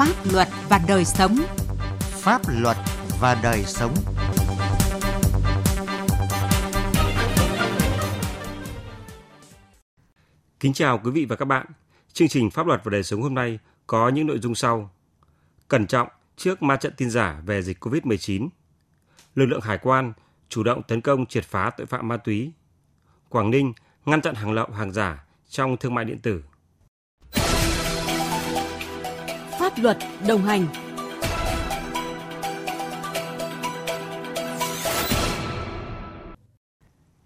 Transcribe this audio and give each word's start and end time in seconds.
pháp 0.00 0.32
luật 0.32 0.48
và 0.68 0.80
đời 0.88 1.04
sống. 1.04 1.36
Pháp 2.00 2.42
luật 2.48 2.76
và 3.20 3.40
đời 3.42 3.64
sống. 3.66 3.94
Kính 10.60 10.72
chào 10.72 11.00
quý 11.04 11.10
vị 11.10 11.24
và 11.24 11.36
các 11.36 11.44
bạn. 11.44 11.66
Chương 12.12 12.28
trình 12.28 12.50
Pháp 12.50 12.66
luật 12.66 12.80
và 12.84 12.90
đời 12.90 13.02
sống 13.02 13.22
hôm 13.22 13.34
nay 13.34 13.58
có 13.86 14.08
những 14.08 14.26
nội 14.26 14.38
dung 14.38 14.54
sau. 14.54 14.90
Cẩn 15.68 15.86
trọng 15.86 16.08
trước 16.36 16.62
ma 16.62 16.76
trận 16.76 16.92
tin 16.96 17.10
giả 17.10 17.40
về 17.46 17.62
dịch 17.62 17.84
COVID-19. 17.84 18.48
Lực 19.34 19.46
lượng 19.46 19.60
hải 19.60 19.78
quan 19.78 20.12
chủ 20.48 20.62
động 20.62 20.82
tấn 20.82 21.00
công 21.00 21.26
triệt 21.26 21.44
phá 21.44 21.70
tội 21.70 21.86
phạm 21.86 22.08
ma 22.08 22.16
túy. 22.16 22.52
Quảng 23.28 23.50
Ninh 23.50 23.72
ngăn 24.04 24.20
chặn 24.20 24.34
hàng 24.34 24.52
lậu 24.52 24.66
hàng 24.70 24.92
giả 24.92 25.24
trong 25.48 25.76
thương 25.76 25.94
mại 25.94 26.04
điện 26.04 26.18
tử. 26.18 26.42
Luật 29.82 29.96
đồng 30.28 30.42
hành 30.42 30.66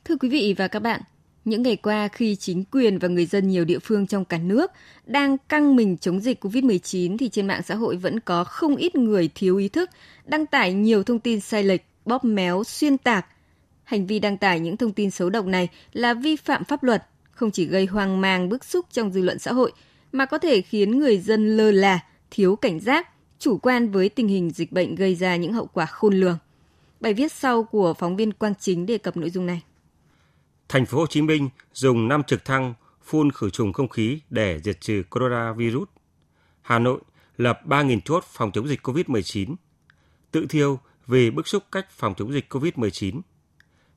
Thưa 0.05 0.17
quý 0.17 0.29
vị 0.29 0.55
và 0.59 0.69
các 0.69 0.81
bạn, 0.81 1.01
những 1.45 1.63
ngày 1.63 1.77
qua 1.77 2.09
khi 2.09 2.37
chính 2.37 2.65
quyền 2.65 2.99
và 2.99 3.09
người 3.09 3.27
dân 3.27 3.49
nhiều 3.49 3.65
địa 3.65 3.79
phương 3.79 4.07
trong 4.07 4.25
cả 4.25 4.39
nước 4.39 4.73
đang 5.07 5.39
căng 5.49 5.77
mình 5.77 5.97
chống 5.97 6.21
dịch 6.21 6.45
COVID-19 6.45 7.17
thì 7.19 7.29
trên 7.29 7.47
mạng 7.47 7.63
xã 7.63 7.75
hội 7.75 7.97
vẫn 7.97 8.21
có 8.21 8.45
không 8.45 8.77
ít 8.77 8.95
người 8.95 9.31
thiếu 9.35 9.57
ý 9.57 9.69
thức 9.69 9.91
đăng 10.25 10.47
tải 10.47 10.73
nhiều 10.73 11.03
thông 11.03 11.21
tin 11.21 11.41
sai 11.41 11.63
lệch, 11.63 11.81
bóp 12.05 12.25
méo, 12.25 12.65
xuyên 12.65 12.99
tạc. 12.99 13.27
Hành 13.85 14.07
vi 14.07 14.19
đăng 14.19 14.39
tải 14.39 14.61
những 14.61 14.77
thông 14.77 14.93
tin 14.93 15.11
xấu 15.11 15.31
độc 15.31 15.47
này 15.47 15.69
là 15.93 16.15
vi 16.15 16.37
phạm 16.37 16.65
pháp 16.65 16.83
luật, 16.83 17.03
không 17.31 17.51
chỉ 17.51 17.67
gây 17.67 17.87
hoang 17.87 18.21
mang 18.21 18.49
bức 18.49 18.65
xúc 18.65 18.87
trong 18.93 19.13
dư 19.13 19.23
luận 19.23 19.39
xã 19.39 19.53
hội 19.53 19.73
mà 20.13 20.27
có 20.27 20.39
thể 20.39 20.61
khiến 20.61 20.99
người 20.99 21.19
dân 21.19 21.57
lơ 21.57 21.71
là, 21.71 22.01
thiếu 22.35 22.57
cảnh 22.57 22.81
giác, 22.81 23.09
chủ 23.39 23.59
quan 23.59 23.91
với 23.91 24.09
tình 24.09 24.29
hình 24.29 24.51
dịch 24.51 24.73
bệnh 24.73 24.95
gây 24.95 25.15
ra 25.15 25.37
những 25.37 25.53
hậu 25.53 25.67
quả 25.67 25.87
khôn 25.87 26.15
lường. 26.15 26.39
Bài 27.01 27.15
viết 27.15 27.33
sau 27.33 27.65
của 27.65 27.95
phóng 27.95 28.17
viên 28.17 28.33
Quang 28.33 28.55
Chính 28.55 28.87
đề 28.87 28.99
cập 28.99 29.17
nội 29.17 29.31
dung 29.31 29.47
này. 29.47 29.63
Thành 30.69 30.87
phố 30.87 30.99
Hồ 30.99 31.07
Chí 31.07 31.23
Minh 31.23 31.49
dùng 31.73 32.09
5 32.09 32.23
trực 32.23 32.45
thăng 32.45 32.75
phun 33.03 33.33
khử 33.33 33.51
trùng 33.51 33.73
không 33.73 33.89
khí 33.89 34.21
để 34.31 34.61
diệt 34.65 34.81
trừ 34.81 35.03
coronavirus. 35.11 35.89
Hà 36.63 36.79
Nội 36.79 37.01
lập 37.37 37.61
3.000 37.65 38.01
chốt 38.05 38.25
phòng 38.25 38.51
chống 38.53 38.69
dịch 38.69 38.87
COVID-19. 38.87 39.55
Tự 40.31 40.47
thiêu 40.49 40.79
vì 41.07 41.31
bức 41.31 41.49
xúc 41.49 41.63
cách 41.73 41.87
phòng 41.91 42.15
chống 42.17 42.33
dịch 42.33 42.53
COVID-19. 42.53 43.21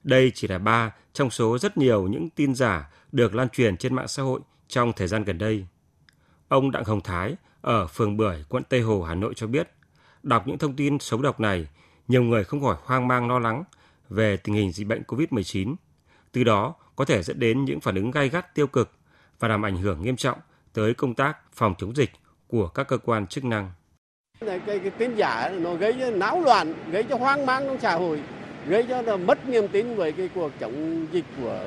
Đây 0.04 0.32
chỉ 0.36 0.48
là 0.48 0.58
ba 0.58 0.96
trong 1.14 1.30
số 1.30 1.58
rất 1.58 1.78
nhiều 1.78 2.08
những 2.08 2.30
tin 2.30 2.56
giả 2.56 2.90
được 3.12 3.36
lan 3.36 3.50
truyền 3.50 3.78
trên 3.78 3.96
mạng 3.96 4.08
xã 4.08 4.24
hội 4.24 4.40
trong 4.68 4.94
thời 4.94 5.08
gian 5.08 5.24
gần 5.24 5.38
đây. 5.38 5.66
Ông 6.48 6.72
Đặng 6.72 6.84
Hồng 6.84 7.02
Thái 7.02 7.36
ở 7.68 7.88
phường 7.88 8.18
Bưởi, 8.18 8.44
quận 8.50 8.64
Tây 8.70 8.82
Hồ, 8.82 9.04
Hà 9.04 9.16
Nội 9.16 9.34
cho 9.36 9.48
biết, 9.48 9.70
đọc 10.24 10.48
những 10.48 10.58
thông 10.58 10.76
tin 10.76 11.00
xấu 11.00 11.22
độc 11.22 11.40
này, 11.40 11.68
nhiều 12.08 12.24
người 12.24 12.44
không 12.44 12.62
khỏi 12.62 12.76
hoang 12.84 13.08
mang 13.08 13.30
lo 13.30 13.40
lắng 13.40 13.64
về 14.10 14.38
tình 14.38 14.56
hình 14.56 14.72
dịch 14.72 14.88
bệnh 14.88 15.04
COVID-19 15.08 15.76
từ 16.32 16.44
đó 16.44 16.74
có 16.96 17.06
thể 17.06 17.24
dẫn 17.24 17.40
đến 17.40 17.66
những 17.66 17.80
phản 17.80 17.96
ứng 17.96 18.12
gai 18.12 18.30
gắt 18.30 18.56
tiêu 18.56 18.68
cực 18.68 18.92
và 19.40 19.48
làm 19.48 19.66
ảnh 19.66 19.78
hưởng 19.78 20.02
nghiêm 20.02 20.16
trọng 20.16 20.40
tới 20.74 20.94
công 20.94 21.14
tác 21.14 21.38
phòng 21.54 21.76
chống 21.78 21.96
dịch 21.96 22.10
của 22.48 22.68
các 22.68 22.88
cơ 22.88 22.98
quan 22.98 23.28
chức 23.28 23.46
năng. 23.46 23.72
Cái, 24.46 24.60
cái, 24.66 24.80
cái 24.80 24.90
tin 24.90 25.16
giả 25.16 25.50
nó 25.50 25.76
gây 25.76 25.96
cho 26.00 26.12
náo 26.12 26.42
loạn, 26.42 26.74
gây 26.92 27.04
cho 27.04 27.18
hoang 27.18 27.46
mang 27.46 27.66
trong 27.66 27.80
xã 27.80 27.96
hội, 27.96 28.22
gây 28.68 28.86
cho 28.90 29.02
là 29.02 29.18
mất 29.18 29.48
niềm 29.48 29.68
tin 29.68 29.96
với 29.96 30.12
cái 30.12 30.30
cuộc 30.36 30.52
chống 30.60 31.08
dịch 31.12 31.26
của 31.42 31.60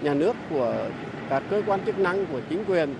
nhà 0.00 0.14
nước, 0.14 0.36
của 0.50 0.90
các 1.30 1.42
cơ 1.50 1.62
quan 1.66 1.84
chức 1.86 1.98
năng, 1.98 2.26
của 2.26 2.40
chính 2.48 2.64
quyền. 2.64 2.94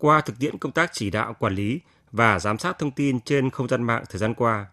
Qua 0.00 0.20
thực 0.20 0.38
tiễn 0.38 0.58
công 0.58 0.72
tác 0.72 0.90
chỉ 0.92 1.10
đạo 1.10 1.34
quản 1.38 1.54
lý 1.54 1.80
và 2.12 2.38
giám 2.38 2.58
sát 2.58 2.78
thông 2.78 2.90
tin 2.90 3.20
trên 3.20 3.50
không 3.50 3.68
gian 3.68 3.82
mạng 3.82 4.04
thời 4.10 4.18
gian 4.18 4.34
qua, 4.34 4.66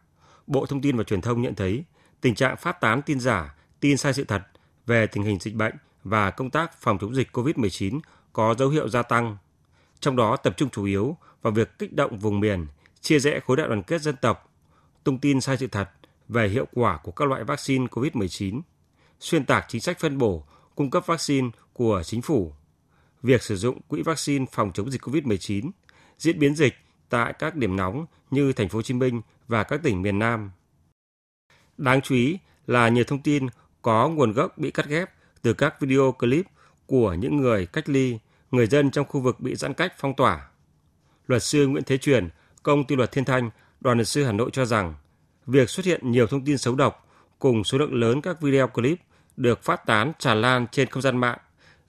Bộ 0.47 0.65
Thông 0.65 0.81
tin 0.81 0.97
và 0.97 1.03
Truyền 1.03 1.21
thông 1.21 1.41
nhận 1.41 1.55
thấy 1.55 1.83
tình 2.21 2.35
trạng 2.35 2.57
phát 2.57 2.81
tán 2.81 3.01
tin 3.01 3.19
giả, 3.19 3.55
tin 3.79 3.97
sai 3.97 4.13
sự 4.13 4.23
thật 4.23 4.41
về 4.85 5.07
tình 5.07 5.23
hình 5.23 5.39
dịch 5.39 5.55
bệnh 5.55 5.73
và 6.03 6.31
công 6.31 6.49
tác 6.49 6.81
phòng 6.81 6.97
chống 7.01 7.15
dịch 7.15 7.27
COVID-19 7.33 7.99
có 8.33 8.55
dấu 8.57 8.69
hiệu 8.69 8.89
gia 8.89 9.01
tăng. 9.03 9.37
Trong 9.99 10.15
đó 10.15 10.35
tập 10.35 10.53
trung 10.57 10.69
chủ 10.69 10.83
yếu 10.83 11.17
vào 11.41 11.53
việc 11.53 11.79
kích 11.79 11.93
động 11.93 12.19
vùng 12.19 12.39
miền, 12.39 12.67
chia 13.01 13.19
rẽ 13.19 13.39
khối 13.39 13.57
đại 13.57 13.67
đoàn 13.67 13.83
kết 13.83 14.01
dân 14.01 14.15
tộc, 14.21 14.51
tung 15.03 15.19
tin 15.19 15.41
sai 15.41 15.57
sự 15.57 15.67
thật 15.67 15.89
về 16.27 16.47
hiệu 16.47 16.65
quả 16.73 16.97
của 17.03 17.11
các 17.11 17.27
loại 17.27 17.43
vaccine 17.43 17.85
COVID-19, 17.85 18.61
xuyên 19.19 19.45
tạc 19.45 19.65
chính 19.67 19.81
sách 19.81 19.99
phân 19.99 20.17
bổ, 20.17 20.45
cung 20.75 20.89
cấp 20.89 21.03
vaccine 21.05 21.49
của 21.73 22.03
chính 22.05 22.21
phủ, 22.21 22.53
việc 23.23 23.43
sử 23.43 23.55
dụng 23.55 23.81
quỹ 23.81 24.01
vaccine 24.01 24.45
phòng 24.51 24.71
chống 24.73 24.91
dịch 24.91 25.01
COVID-19, 25.01 25.71
diễn 26.17 26.39
biến 26.39 26.55
dịch 26.55 26.75
tại 27.09 27.33
các 27.39 27.55
điểm 27.55 27.75
nóng 27.75 28.05
như 28.31 28.53
thành 28.53 28.69
phố 28.69 28.77
Hồ 28.77 28.81
Chí 28.81 28.93
Minh 28.93 29.21
và 29.47 29.63
các 29.63 29.83
tỉnh 29.83 30.01
miền 30.01 30.19
Nam. 30.19 30.51
Đáng 31.77 32.01
chú 32.01 32.15
ý 32.15 32.39
là 32.67 32.89
nhiều 32.89 33.03
thông 33.03 33.21
tin 33.21 33.47
có 33.81 34.09
nguồn 34.09 34.31
gốc 34.31 34.57
bị 34.57 34.71
cắt 34.71 34.85
ghép 34.87 35.09
từ 35.41 35.53
các 35.53 35.81
video 35.81 36.11
clip 36.11 36.45
của 36.85 37.13
những 37.13 37.37
người 37.37 37.65
cách 37.65 37.89
ly, 37.89 38.19
người 38.51 38.67
dân 38.67 38.91
trong 38.91 39.05
khu 39.05 39.21
vực 39.21 39.39
bị 39.39 39.55
giãn 39.55 39.73
cách 39.73 39.93
phong 39.97 40.13
tỏa. 40.13 40.47
Luật 41.27 41.43
sư 41.43 41.67
Nguyễn 41.67 41.83
Thế 41.83 41.97
Truyền, 41.97 42.29
công 42.63 42.83
ty 42.83 42.95
luật 42.95 43.11
Thiên 43.11 43.25
Thanh, 43.25 43.49
đoàn 43.81 43.97
luật 43.97 44.07
sư 44.07 44.23
Hà 44.23 44.31
Nội 44.31 44.49
cho 44.53 44.65
rằng, 44.65 44.95
việc 45.45 45.69
xuất 45.69 45.85
hiện 45.85 46.11
nhiều 46.11 46.27
thông 46.27 46.45
tin 46.45 46.57
xấu 46.57 46.75
độc 46.75 47.07
cùng 47.39 47.63
số 47.63 47.77
lượng 47.77 47.93
lớn 47.93 48.21
các 48.21 48.41
video 48.41 48.67
clip 48.67 48.99
được 49.37 49.63
phát 49.63 49.85
tán 49.85 50.11
tràn 50.19 50.41
lan 50.41 50.67
trên 50.71 50.89
không 50.89 51.01
gian 51.01 51.17
mạng 51.17 51.37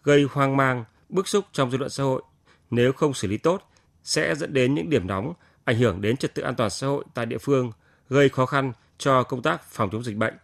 gây 0.02 0.26
hoang 0.30 0.56
mang, 0.56 0.84
bức 1.08 1.28
xúc 1.28 1.44
trong 1.52 1.70
dư 1.70 1.78
luận 1.78 1.90
xã 1.90 2.04
hội. 2.04 2.22
Nếu 2.70 2.92
không 2.92 3.14
xử 3.14 3.28
lý 3.28 3.38
tốt 3.38 3.62
sẽ 4.02 4.34
dẫn 4.34 4.52
đến 4.52 4.74
những 4.74 4.90
điểm 4.90 5.06
nóng 5.06 5.32
ảnh 5.64 5.76
hưởng 5.76 6.00
đến 6.00 6.16
trật 6.16 6.34
tự 6.34 6.42
an 6.42 6.54
toàn 6.54 6.70
xã 6.70 6.86
hội 6.86 7.04
tại 7.14 7.26
địa 7.26 7.38
phương, 7.38 7.70
gây 8.08 8.28
khó 8.28 8.46
khăn 8.46 8.72
cho 8.98 9.22
công 9.22 9.42
tác 9.42 9.62
phòng 9.62 9.88
chống 9.92 10.02
dịch 10.02 10.16
bệnh. 10.16 10.34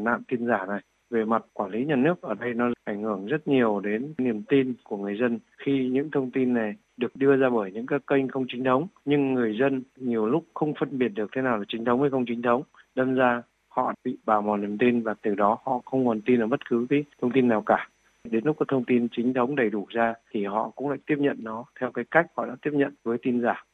Nạn 0.00 0.22
tin 0.28 0.46
giả 0.46 0.66
này 0.68 0.80
về 1.10 1.24
mặt 1.24 1.42
quản 1.52 1.70
lý 1.70 1.84
nhà 1.84 1.96
nước 1.96 2.22
ở 2.22 2.34
đây 2.34 2.54
nó 2.54 2.70
ảnh 2.84 3.02
hưởng 3.02 3.26
rất 3.26 3.48
nhiều 3.48 3.80
đến 3.80 4.14
niềm 4.18 4.42
tin 4.42 4.74
của 4.84 4.96
người 4.96 5.16
dân. 5.20 5.38
Khi 5.58 5.88
những 5.92 6.10
thông 6.10 6.30
tin 6.30 6.54
này 6.54 6.74
được 6.96 7.16
đưa 7.16 7.36
ra 7.36 7.50
bởi 7.50 7.72
những 7.72 7.86
các 7.86 8.02
kênh 8.06 8.28
không 8.28 8.46
chính 8.52 8.64
thống 8.64 8.86
nhưng 9.04 9.34
người 9.34 9.56
dân 9.60 9.82
nhiều 9.96 10.26
lúc 10.26 10.44
không 10.54 10.74
phân 10.80 10.98
biệt 10.98 11.08
được 11.08 11.30
thế 11.36 11.42
nào 11.42 11.58
là 11.58 11.64
chính 11.68 11.84
thống 11.84 12.00
hay 12.00 12.10
không 12.10 12.24
chính 12.26 12.42
thống 12.42 12.62
đâm 12.94 13.14
ra 13.14 13.42
họ 13.68 13.92
bị 14.04 14.18
bào 14.26 14.42
mòn 14.42 14.60
niềm 14.60 14.78
tin 14.78 15.02
và 15.02 15.14
từ 15.22 15.34
đó 15.34 15.58
họ 15.64 15.80
không 15.84 16.06
còn 16.06 16.20
tin 16.20 16.40
ở 16.40 16.46
bất 16.46 16.60
cứ 16.70 16.86
cái 16.90 17.04
thông 17.20 17.32
tin 17.32 17.48
nào 17.48 17.62
cả 17.66 17.88
đến 18.30 18.44
lúc 18.44 18.56
có 18.58 18.64
thông 18.68 18.84
tin 18.84 19.08
chính 19.16 19.34
thống 19.34 19.56
đầy 19.56 19.70
đủ 19.70 19.86
ra 19.88 20.14
thì 20.30 20.44
họ 20.44 20.70
cũng 20.76 20.88
lại 20.88 20.98
tiếp 21.06 21.16
nhận 21.18 21.36
nó 21.40 21.64
theo 21.80 21.90
cái 21.94 22.04
cách 22.10 22.26
họ 22.36 22.46
đã 22.46 22.56
tiếp 22.62 22.70
nhận 22.72 22.94
với 23.02 23.18
tin 23.22 23.42
giả 23.42 23.64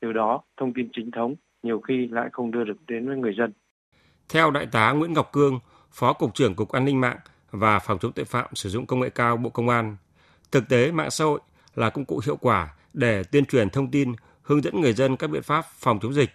từ 0.00 0.12
đó 0.12 0.42
thông 0.56 0.72
tin 0.72 0.88
chính 0.92 1.10
thống 1.10 1.34
nhiều 1.62 1.80
khi 1.80 2.08
lại 2.10 2.28
không 2.32 2.50
đưa 2.50 2.64
được 2.64 2.76
đến 2.86 3.08
với 3.08 3.16
người 3.16 3.34
dân 3.38 3.52
theo 4.28 4.50
Đại 4.50 4.66
tá 4.66 4.92
Nguyễn 4.92 5.12
Ngọc 5.12 5.32
Cương, 5.32 5.58
Phó 5.92 6.12
Cục 6.12 6.34
trưởng 6.34 6.54
Cục 6.54 6.72
An 6.72 6.84
ninh 6.84 7.00
mạng 7.00 7.18
và 7.50 7.78
Phòng 7.78 7.98
chống 7.98 8.12
tội 8.12 8.24
phạm 8.24 8.46
sử 8.54 8.68
dụng 8.68 8.86
công 8.86 9.00
nghệ 9.00 9.10
cao 9.10 9.36
Bộ 9.36 9.50
Công 9.50 9.68
an, 9.68 9.96
thực 10.50 10.68
tế 10.68 10.92
mạng 10.92 11.10
xã 11.10 11.24
hội 11.24 11.40
là 11.74 11.90
công 11.90 12.04
cụ 12.04 12.20
hiệu 12.26 12.36
quả 12.36 12.74
để 12.92 13.22
tuyên 13.24 13.46
truyền 13.46 13.70
thông 13.70 13.90
tin, 13.90 14.12
hướng 14.42 14.62
dẫn 14.62 14.80
người 14.80 14.92
dân 14.92 15.16
các 15.16 15.30
biện 15.30 15.42
pháp 15.42 15.64
phòng 15.78 15.98
chống 16.02 16.14
dịch. 16.14 16.30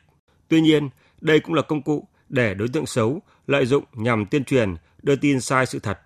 Tuy 0.47 0.61
nhiên, 0.61 0.89
đây 1.21 1.39
cũng 1.39 1.53
là 1.53 1.61
công 1.61 1.81
cụ 1.81 2.07
để 2.29 2.53
đối 2.53 2.67
tượng 2.67 2.85
xấu 2.85 3.21
lợi 3.47 3.65
dụng 3.65 3.83
nhằm 3.93 4.25
tuyên 4.25 4.43
truyền, 4.43 4.75
đưa 5.03 5.15
tin 5.15 5.41
sai 5.41 5.65
sự 5.65 5.79
thật. 5.79 5.99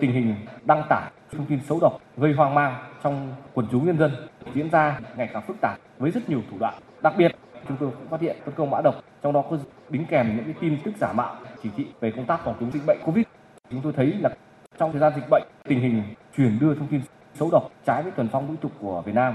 Tình 0.00 0.12
hình 0.12 0.34
đăng 0.64 0.82
tải 0.88 1.10
thông 1.32 1.46
tin 1.46 1.60
xấu 1.68 1.78
độc, 1.80 2.00
gây 2.16 2.32
hoang 2.32 2.54
mang 2.54 2.74
trong 3.02 3.34
quần 3.54 3.66
chúng 3.72 3.86
nhân 3.86 3.98
dân, 3.98 4.28
diễn 4.54 4.70
ra 4.70 5.00
ngày 5.16 5.28
càng 5.32 5.42
phức 5.46 5.56
tạp 5.60 5.78
với 5.98 6.10
rất 6.10 6.28
nhiều 6.28 6.42
thủ 6.50 6.56
đoạn. 6.58 6.74
Đặc 7.02 7.14
biệt, 7.18 7.36
chúng 7.68 7.76
tôi 7.76 7.90
cũng 7.90 8.08
phát 8.08 8.20
hiện 8.20 8.36
tấn 8.44 8.54
công 8.54 8.70
mã 8.70 8.80
độc, 8.84 8.94
trong 9.22 9.32
đó 9.32 9.44
có 9.50 9.58
đính 9.88 10.06
kèm 10.06 10.36
những 10.36 10.44
cái 10.44 10.54
tin 10.60 10.78
tức 10.84 10.94
giả 11.00 11.12
mạo, 11.12 11.36
chỉ 11.62 11.70
thị 11.76 11.86
về 12.00 12.10
công 12.16 12.26
tác 12.26 12.40
phòng 12.44 12.56
chống 12.60 12.70
dịch 12.72 12.86
bệnh 12.86 12.98
covid 13.04 13.24
chúng 13.70 13.82
tôi 13.82 13.92
thấy 13.92 14.06
là 14.06 14.30
trong 14.78 14.92
thời 14.92 15.00
gian 15.00 15.12
dịch 15.16 15.28
bệnh, 15.30 15.42
tình 15.64 15.80
hình 15.80 16.02
truyền 16.36 16.58
đưa 16.58 16.74
thông 16.74 16.86
tin 16.88 17.00
xấu 17.34 17.50
độc 17.52 17.70
trái 17.86 18.02
với 18.02 18.12
thuần 18.12 18.28
phong 18.32 18.48
mỹ 18.48 18.54
tục 18.60 18.72
của 18.80 19.02
Việt 19.06 19.14
Nam, 19.14 19.34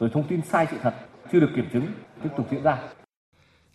rồi 0.00 0.10
thông 0.12 0.28
tin 0.28 0.42
sai 0.42 0.66
sự 0.70 0.76
thật 0.82 0.94
chưa 1.32 1.40
được 1.40 1.50
kiểm 1.56 1.68
chứng, 1.72 1.86
tiếp 2.22 2.30
tục 2.36 2.46
diễn 2.50 2.62
ra 2.62 2.78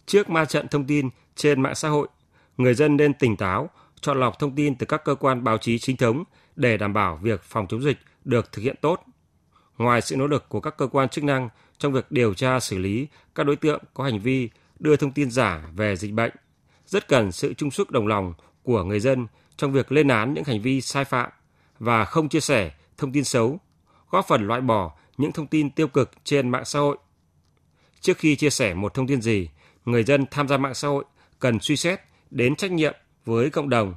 trước 0.06 0.30
ma 0.30 0.46
trận 0.46 0.68
thông 0.68 0.88
tin 0.88 1.10
trên 1.36 1.62
mạng 1.62 1.76
xã 1.76 1.90
hội, 1.90 2.08
người 2.58 2.74
dân 2.74 2.98
nên 2.98 3.14
tỉnh 3.14 3.38
táo 3.38 3.70
chọn 4.02 4.20
lọc 4.20 4.40
thông 4.40 4.56
tin 4.56 4.76
từ 4.76 4.86
các 4.86 5.04
cơ 5.06 5.16
quan 5.16 5.44
báo 5.44 5.58
chí 5.58 5.80
chính 5.80 5.98
thống 5.98 6.24
để 6.56 6.78
đảm 6.78 6.94
bảo 6.94 7.20
việc 7.22 7.44
phòng 7.44 7.68
chống 7.68 7.84
dịch 7.84 7.98
được 8.26 8.52
thực 8.52 8.62
hiện 8.62 8.76
tốt 8.82 9.04
ngoài 9.78 10.02
sự 10.02 10.16
nỗ 10.16 10.28
lực 10.28 10.50
của 10.50 10.60
các 10.60 10.78
cơ 10.78 10.88
quan 10.88 11.10
chức 11.10 11.24
năng 11.24 11.50
trong 11.78 11.94
việc 11.94 12.12
điều 12.12 12.34
tra 12.34 12.60
xử 12.60 12.78
lý 12.78 13.08
các 13.36 13.44
đối 13.44 13.56
tượng 13.56 13.84
có 13.94 14.04
hành 14.04 14.20
vi 14.20 14.50
đưa 14.80 14.96
thông 14.96 15.12
tin 15.12 15.32
giả 15.32 15.70
về 15.76 15.96
dịch 15.96 16.14
bệnh, 16.14 16.32
rất 16.86 17.08
cần 17.08 17.32
sự 17.32 17.54
chung 17.54 17.72
sức 17.72 17.92
đồng 17.92 18.08
lòng 18.08 18.34
của 18.64 18.84
người 18.84 19.00
dân 19.00 19.28
trong 19.58 19.74
việc 19.74 19.92
lên 19.92 20.08
án 20.08 20.34
những 20.34 20.44
hành 20.44 20.62
vi 20.62 20.82
sai 20.82 21.06
phạm 21.06 21.30
và 21.80 22.06
không 22.06 22.30
chia 22.30 22.40
sẻ 22.40 22.72
thông 22.98 23.12
tin 23.12 23.24
xấu, 23.24 23.60
góp 24.10 24.28
phần 24.28 24.48
loại 24.48 24.62
bỏ 24.62 24.98
những 25.18 25.32
thông 25.32 25.48
tin 25.48 25.70
tiêu 25.70 25.88
cực 25.88 26.12
trên 26.24 26.50
mạng 26.50 26.66
xã 26.66 26.80
hội. 26.80 26.98
Trước 28.00 28.18
khi 28.18 28.36
chia 28.36 28.50
sẻ 28.50 28.74
một 28.74 28.94
thông 28.94 29.08
tin 29.08 29.22
gì, 29.22 29.50
người 29.86 30.04
dân 30.04 30.26
tham 30.32 30.48
gia 30.48 30.58
mạng 30.58 30.74
xã 30.74 30.88
hội 30.88 31.04
cần 31.40 31.60
suy 31.60 31.76
xét 31.76 32.02
đến 32.32 32.56
trách 32.56 32.72
nhiệm 32.72 32.94
với 33.26 33.50
cộng 33.50 33.70
đồng, 33.70 33.96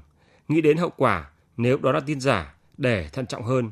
nghĩ 0.48 0.60
đến 0.60 0.76
hậu 0.76 0.90
quả 0.96 1.30
nếu 1.56 1.78
đó 1.78 1.92
là 1.92 2.00
tin 2.00 2.20
giả 2.20 2.54
để 2.78 3.08
thận 3.12 3.26
trọng 3.26 3.42
hơn. 3.42 3.70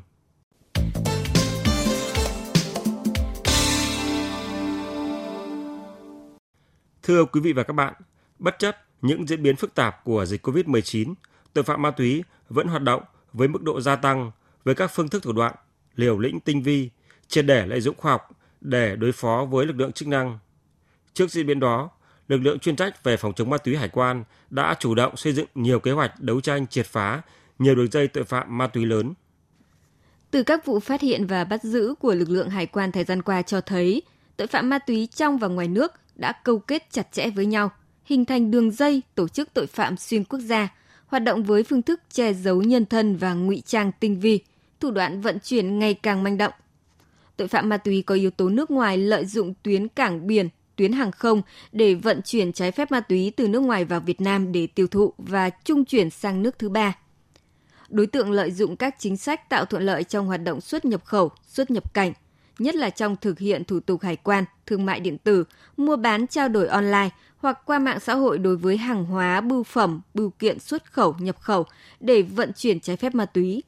Thưa 7.03 7.25
quý 7.25 7.41
vị 7.41 7.53
và 7.53 7.63
các 7.63 7.73
bạn, 7.73 7.93
bất 8.39 8.59
chấp 8.59 8.77
những 9.01 9.27
diễn 9.27 9.43
biến 9.43 9.55
phức 9.55 9.75
tạp 9.75 10.03
của 10.03 10.25
dịch 10.25 10.47
COVID-19, 10.47 11.13
tội 11.53 11.63
phạm 11.63 11.81
ma 11.81 11.91
túy 11.91 12.23
vẫn 12.49 12.67
hoạt 12.67 12.81
động 12.81 13.03
với 13.33 13.47
mức 13.47 13.63
độ 13.63 13.81
gia 13.81 13.95
tăng 13.95 14.31
với 14.63 14.75
các 14.75 14.91
phương 14.93 15.09
thức 15.09 15.23
thủ 15.23 15.31
đoạn 15.31 15.55
liều 15.95 16.19
lĩnh 16.19 16.39
tinh 16.39 16.63
vi, 16.63 16.89
triệt 17.27 17.45
để 17.45 17.67
lợi 17.67 17.81
dụng 17.81 17.95
khoa 17.97 18.11
học 18.11 18.29
để 18.61 18.95
đối 18.95 19.11
phó 19.11 19.45
với 19.45 19.65
lực 19.65 19.75
lượng 19.75 19.91
chức 19.91 20.07
năng. 20.07 20.39
Trước 21.13 21.31
diễn 21.31 21.47
biến 21.47 21.59
đó, 21.59 21.89
lực 22.27 22.37
lượng 22.37 22.59
chuyên 22.59 22.75
trách 22.75 23.03
về 23.03 23.17
phòng 23.17 23.33
chống 23.33 23.49
ma 23.49 23.57
túy 23.57 23.75
hải 23.75 23.89
quan 23.89 24.23
đã 24.49 24.75
chủ 24.79 24.95
động 24.95 25.17
xây 25.17 25.33
dựng 25.33 25.47
nhiều 25.55 25.79
kế 25.79 25.91
hoạch 25.91 26.19
đấu 26.19 26.41
tranh 26.41 26.67
triệt 26.67 26.85
phá 26.85 27.21
nhiều 27.59 27.75
đường 27.75 27.91
dây 27.91 28.07
tội 28.07 28.23
phạm 28.23 28.57
ma 28.57 28.67
túy 28.67 28.85
lớn. 28.85 29.13
Từ 30.31 30.43
các 30.43 30.65
vụ 30.65 30.79
phát 30.79 31.01
hiện 31.01 31.27
và 31.27 31.43
bắt 31.43 31.63
giữ 31.63 31.93
của 31.99 32.13
lực 32.13 32.29
lượng 32.29 32.49
hải 32.49 32.65
quan 32.65 32.91
thời 32.91 33.03
gian 33.03 33.21
qua 33.21 33.41
cho 33.41 33.61
thấy, 33.61 34.01
tội 34.37 34.47
phạm 34.47 34.69
ma 34.69 34.79
túy 34.79 35.07
trong 35.15 35.37
và 35.37 35.47
ngoài 35.47 35.67
nước 35.67 35.91
đã 36.15 36.31
câu 36.43 36.59
kết 36.59 36.87
chặt 36.91 37.11
chẽ 37.11 37.29
với 37.29 37.45
nhau, 37.45 37.71
hình 38.05 38.25
thành 38.25 38.51
đường 38.51 38.71
dây 38.71 39.01
tổ 39.15 39.27
chức 39.27 39.53
tội 39.53 39.67
phạm 39.67 39.97
xuyên 39.97 40.23
quốc 40.23 40.39
gia, 40.39 40.69
hoạt 41.07 41.23
động 41.23 41.43
với 41.43 41.63
phương 41.63 41.81
thức 41.81 42.01
che 42.11 42.33
giấu 42.33 42.61
nhân 42.61 42.85
thân 42.85 43.15
và 43.15 43.33
ngụy 43.33 43.63
trang 43.65 43.91
tinh 43.99 44.19
vi, 44.19 44.39
thủ 44.79 44.91
đoạn 44.91 45.21
vận 45.21 45.39
chuyển 45.39 45.79
ngày 45.79 45.93
càng 45.93 46.23
manh 46.23 46.37
động. 46.37 46.53
Tội 47.37 47.47
phạm 47.47 47.69
ma 47.69 47.77
túy 47.77 48.01
có 48.01 48.15
yếu 48.15 48.31
tố 48.31 48.49
nước 48.49 48.71
ngoài 48.71 48.97
lợi 48.97 49.25
dụng 49.25 49.53
tuyến 49.63 49.87
cảng 49.87 50.27
biển, 50.27 50.49
tuyến 50.75 50.91
hàng 50.91 51.11
không 51.11 51.41
để 51.71 51.93
vận 51.93 52.21
chuyển 52.21 52.53
trái 52.53 52.71
phép 52.71 52.91
ma 52.91 52.99
túy 52.99 53.31
từ 53.35 53.47
nước 53.47 53.59
ngoài 53.59 53.85
vào 53.85 53.99
Việt 53.99 54.21
Nam 54.21 54.51
để 54.51 54.67
tiêu 54.67 54.87
thụ 54.87 55.13
và 55.17 55.49
trung 55.49 55.85
chuyển 55.85 56.09
sang 56.09 56.43
nước 56.43 56.59
thứ 56.59 56.69
ba. 56.69 56.95
Đối 57.89 58.07
tượng 58.07 58.31
lợi 58.31 58.51
dụng 58.51 58.75
các 58.75 58.95
chính 58.99 59.17
sách 59.17 59.49
tạo 59.49 59.65
thuận 59.65 59.83
lợi 59.83 60.03
trong 60.03 60.27
hoạt 60.27 60.43
động 60.43 60.61
xuất 60.61 60.85
nhập 60.85 61.05
khẩu, 61.05 61.31
xuất 61.47 61.71
nhập 61.71 61.93
cảnh, 61.93 62.13
nhất 62.59 62.75
là 62.75 62.89
trong 62.89 63.15
thực 63.15 63.39
hiện 63.39 63.63
thủ 63.63 63.79
tục 63.79 64.01
hải 64.01 64.15
quan, 64.15 64.43
thương 64.65 64.85
mại 64.85 64.99
điện 64.99 65.17
tử, 65.17 65.43
mua 65.77 65.95
bán 65.95 66.27
trao 66.27 66.49
đổi 66.49 66.67
online 66.67 67.09
hoặc 67.37 67.59
qua 67.65 67.79
mạng 67.79 67.99
xã 67.99 68.15
hội 68.15 68.37
đối 68.37 68.57
với 68.57 68.77
hàng 68.77 69.05
hóa, 69.05 69.41
bưu 69.41 69.63
phẩm, 69.63 70.01
bưu 70.13 70.29
kiện 70.29 70.59
xuất 70.59 70.91
khẩu, 70.91 71.15
nhập 71.19 71.39
khẩu 71.39 71.65
để 71.99 72.21
vận 72.21 72.51
chuyển 72.53 72.79
trái 72.79 72.95
phép 72.95 73.15
ma 73.15 73.25
túy. 73.25 73.63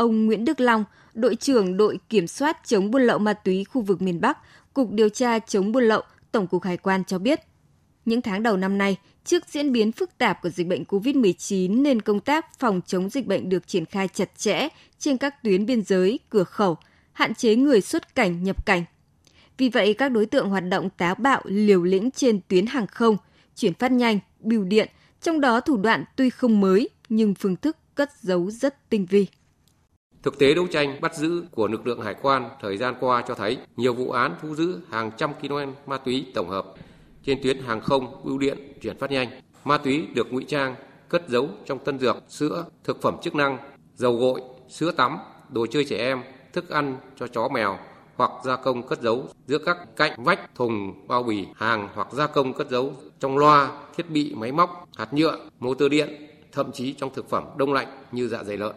Ông 0.00 0.26
Nguyễn 0.26 0.44
Đức 0.44 0.60
Long, 0.60 0.84
đội 1.14 1.36
trưởng 1.36 1.76
đội 1.76 1.98
kiểm 2.08 2.26
soát 2.26 2.58
chống 2.64 2.90
buôn 2.90 3.02
lậu 3.02 3.18
ma 3.18 3.32
túy 3.32 3.64
khu 3.64 3.82
vực 3.82 4.02
miền 4.02 4.20
Bắc, 4.20 4.38
Cục 4.74 4.90
điều 4.92 5.08
tra 5.08 5.38
chống 5.38 5.72
buôn 5.72 5.84
lậu, 5.84 6.02
Tổng 6.32 6.46
cục 6.46 6.62
Hải 6.62 6.76
quan 6.76 7.04
cho 7.04 7.18
biết, 7.18 7.40
những 8.04 8.22
tháng 8.22 8.42
đầu 8.42 8.56
năm 8.56 8.78
nay, 8.78 8.96
trước 9.24 9.42
diễn 9.48 9.72
biến 9.72 9.92
phức 9.92 10.18
tạp 10.18 10.42
của 10.42 10.48
dịch 10.48 10.66
bệnh 10.66 10.84
COVID-19 10.84 11.82
nên 11.82 12.02
công 12.02 12.20
tác 12.20 12.58
phòng 12.58 12.80
chống 12.86 13.10
dịch 13.10 13.26
bệnh 13.26 13.48
được 13.48 13.66
triển 13.66 13.84
khai 13.84 14.08
chặt 14.08 14.30
chẽ 14.36 14.68
trên 14.98 15.16
các 15.16 15.42
tuyến 15.42 15.66
biên 15.66 15.82
giới, 15.82 16.18
cửa 16.30 16.44
khẩu, 16.44 16.76
hạn 17.12 17.34
chế 17.34 17.56
người 17.56 17.80
xuất 17.80 18.14
cảnh 18.14 18.44
nhập 18.44 18.66
cảnh. 18.66 18.84
Vì 19.58 19.68
vậy, 19.68 19.94
các 19.94 20.08
đối 20.08 20.26
tượng 20.26 20.50
hoạt 20.50 20.64
động 20.68 20.90
táo 20.90 21.14
bạo 21.14 21.42
liều 21.44 21.82
lĩnh 21.82 22.10
trên 22.10 22.40
tuyến 22.48 22.66
hàng 22.66 22.86
không, 22.86 23.16
chuyển 23.56 23.74
phát 23.74 23.92
nhanh, 23.92 24.18
bưu 24.40 24.64
điện, 24.64 24.88
trong 25.22 25.40
đó 25.40 25.60
thủ 25.60 25.76
đoạn 25.76 26.04
tuy 26.16 26.30
không 26.30 26.60
mới 26.60 26.88
nhưng 27.08 27.34
phương 27.34 27.56
thức 27.56 27.76
cất 27.94 28.10
giấu 28.22 28.50
rất 28.50 28.90
tinh 28.90 29.06
vi. 29.06 29.26
Thực 30.22 30.38
tế 30.38 30.54
đấu 30.54 30.66
tranh 30.66 31.00
bắt 31.00 31.14
giữ 31.14 31.42
của 31.50 31.68
lực 31.68 31.86
lượng 31.86 32.00
hải 32.00 32.14
quan 32.22 32.50
thời 32.60 32.76
gian 32.76 32.94
qua 33.00 33.24
cho 33.28 33.34
thấy 33.34 33.58
nhiều 33.76 33.94
vụ 33.94 34.10
án 34.10 34.34
thu 34.42 34.54
giữ 34.54 34.80
hàng 34.90 35.10
trăm 35.16 35.30
kg 35.42 35.54
ma 35.86 35.98
túy 35.98 36.26
tổng 36.34 36.48
hợp 36.48 36.66
trên 37.24 37.42
tuyến 37.42 37.58
hàng 37.58 37.80
không, 37.80 38.24
bưu 38.24 38.38
điện, 38.38 38.58
chuyển 38.82 38.98
phát 38.98 39.10
nhanh. 39.10 39.28
Ma 39.64 39.78
túy 39.78 40.06
được 40.14 40.32
ngụy 40.32 40.44
trang, 40.44 40.74
cất 41.08 41.28
giấu 41.28 41.48
trong 41.66 41.78
tân 41.78 41.98
dược, 41.98 42.16
sữa, 42.28 42.64
thực 42.84 43.02
phẩm 43.02 43.16
chức 43.22 43.34
năng, 43.34 43.58
dầu 43.94 44.16
gội, 44.16 44.40
sữa 44.68 44.90
tắm, 44.90 45.18
đồ 45.48 45.66
chơi 45.66 45.84
trẻ 45.84 45.96
em, 45.96 46.22
thức 46.52 46.68
ăn 46.68 46.96
cho 47.18 47.26
chó 47.26 47.48
mèo 47.48 47.78
hoặc 48.16 48.30
gia 48.44 48.56
công 48.56 48.88
cất 48.88 49.00
giấu 49.02 49.24
giữa 49.46 49.58
các 49.58 49.96
cạnh 49.96 50.24
vách, 50.24 50.54
thùng, 50.54 51.06
bao 51.08 51.22
bì, 51.22 51.46
hàng 51.56 51.88
hoặc 51.94 52.12
gia 52.12 52.26
công 52.26 52.52
cất 52.52 52.70
giấu 52.70 52.92
trong 53.20 53.38
loa, 53.38 53.72
thiết 53.96 54.10
bị 54.10 54.34
máy 54.34 54.52
móc, 54.52 54.88
hạt 54.96 55.14
nhựa, 55.14 55.38
motor 55.58 55.90
điện, 55.90 56.26
thậm 56.52 56.72
chí 56.72 56.92
trong 56.92 57.10
thực 57.14 57.28
phẩm 57.28 57.44
đông 57.56 57.72
lạnh 57.72 57.88
như 58.12 58.28
dạ 58.28 58.44
dày 58.44 58.56
lợn. 58.56 58.72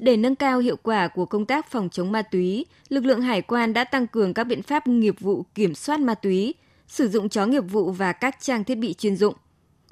Để 0.00 0.16
nâng 0.16 0.34
cao 0.34 0.58
hiệu 0.58 0.76
quả 0.82 1.08
của 1.08 1.26
công 1.26 1.46
tác 1.46 1.70
phòng 1.70 1.88
chống 1.92 2.12
ma 2.12 2.22
túy, 2.22 2.66
lực 2.88 3.04
lượng 3.04 3.22
hải 3.22 3.42
quan 3.42 3.72
đã 3.72 3.84
tăng 3.84 4.06
cường 4.06 4.34
các 4.34 4.44
biện 4.44 4.62
pháp 4.62 4.86
nghiệp 4.86 5.20
vụ 5.20 5.44
kiểm 5.54 5.74
soát 5.74 6.00
ma 6.00 6.14
túy, 6.14 6.54
sử 6.88 7.08
dụng 7.08 7.28
chó 7.28 7.46
nghiệp 7.46 7.60
vụ 7.60 7.90
và 7.90 8.12
các 8.12 8.36
trang 8.40 8.64
thiết 8.64 8.74
bị 8.74 8.94
chuyên 8.94 9.16
dụng. 9.16 9.34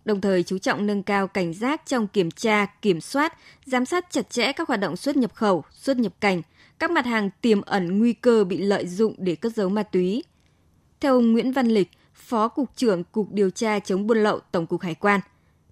Đồng 0.04 0.20
thời 0.20 0.42
chú 0.42 0.58
trọng 0.58 0.86
nâng 0.86 1.02
cao 1.02 1.26
cảnh 1.26 1.54
giác 1.54 1.82
trong 1.86 2.06
kiểm 2.08 2.30
tra, 2.30 2.66
kiểm 2.66 3.00
soát, 3.00 3.38
giám 3.66 3.84
sát 3.84 4.06
chặt 4.10 4.30
chẽ 4.30 4.52
các 4.52 4.68
hoạt 4.68 4.80
động 4.80 4.96
xuất 4.96 5.16
nhập 5.16 5.34
khẩu, 5.34 5.64
xuất 5.72 5.96
nhập 5.96 6.12
cảnh, 6.20 6.42
các 6.78 6.90
mặt 6.90 7.06
hàng 7.06 7.30
tiềm 7.40 7.60
ẩn 7.60 7.98
nguy 7.98 8.12
cơ 8.12 8.44
bị 8.44 8.58
lợi 8.58 8.86
dụng 8.86 9.14
để 9.18 9.34
cất 9.34 9.54
giấu 9.54 9.68
ma 9.68 9.82
túy. 9.82 10.24
Theo 11.00 11.14
ông 11.14 11.32
Nguyễn 11.32 11.52
Văn 11.52 11.68
Lịch, 11.68 11.90
Phó 12.14 12.48
Cục 12.48 12.76
trưởng 12.76 13.04
Cục 13.04 13.32
Điều 13.32 13.50
tra 13.50 13.78
chống 13.78 14.06
buôn 14.06 14.18
lậu 14.18 14.40
Tổng 14.52 14.66
cục 14.66 14.80
Hải 14.80 14.94
quan, 14.94 15.20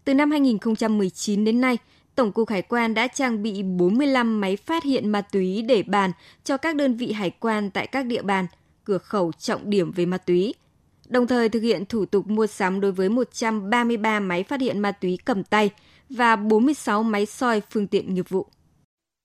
từ 0.04 0.14
năm 0.14 0.30
2019 0.30 1.44
đến 1.44 1.60
nay, 1.60 1.78
Tổng 2.16 2.32
cục 2.32 2.48
Hải 2.48 2.62
quan 2.62 2.94
đã 2.94 3.06
trang 3.06 3.42
bị 3.42 3.62
45 3.62 4.40
máy 4.40 4.56
phát 4.56 4.84
hiện 4.84 5.08
ma 5.08 5.20
túy 5.20 5.62
để 5.62 5.82
bàn 5.82 6.10
cho 6.44 6.56
các 6.56 6.76
đơn 6.76 6.96
vị 6.96 7.12
hải 7.12 7.30
quan 7.30 7.70
tại 7.70 7.86
các 7.86 8.06
địa 8.06 8.22
bàn, 8.22 8.46
cửa 8.84 8.98
khẩu 8.98 9.32
trọng 9.32 9.70
điểm 9.70 9.92
về 9.92 10.06
ma 10.06 10.18
túy. 10.18 10.54
Đồng 11.08 11.26
thời 11.26 11.48
thực 11.48 11.60
hiện 11.60 11.86
thủ 11.86 12.06
tục 12.06 12.26
mua 12.26 12.46
sắm 12.46 12.80
đối 12.80 12.92
với 12.92 13.08
133 13.08 14.20
máy 14.20 14.42
phát 14.42 14.60
hiện 14.60 14.78
ma 14.78 14.92
túy 14.92 15.18
cầm 15.24 15.44
tay 15.44 15.70
và 16.10 16.36
46 16.36 17.02
máy 17.02 17.26
soi 17.26 17.62
phương 17.70 17.86
tiện 17.86 18.14
nghiệp 18.14 18.28
vụ. 18.28 18.46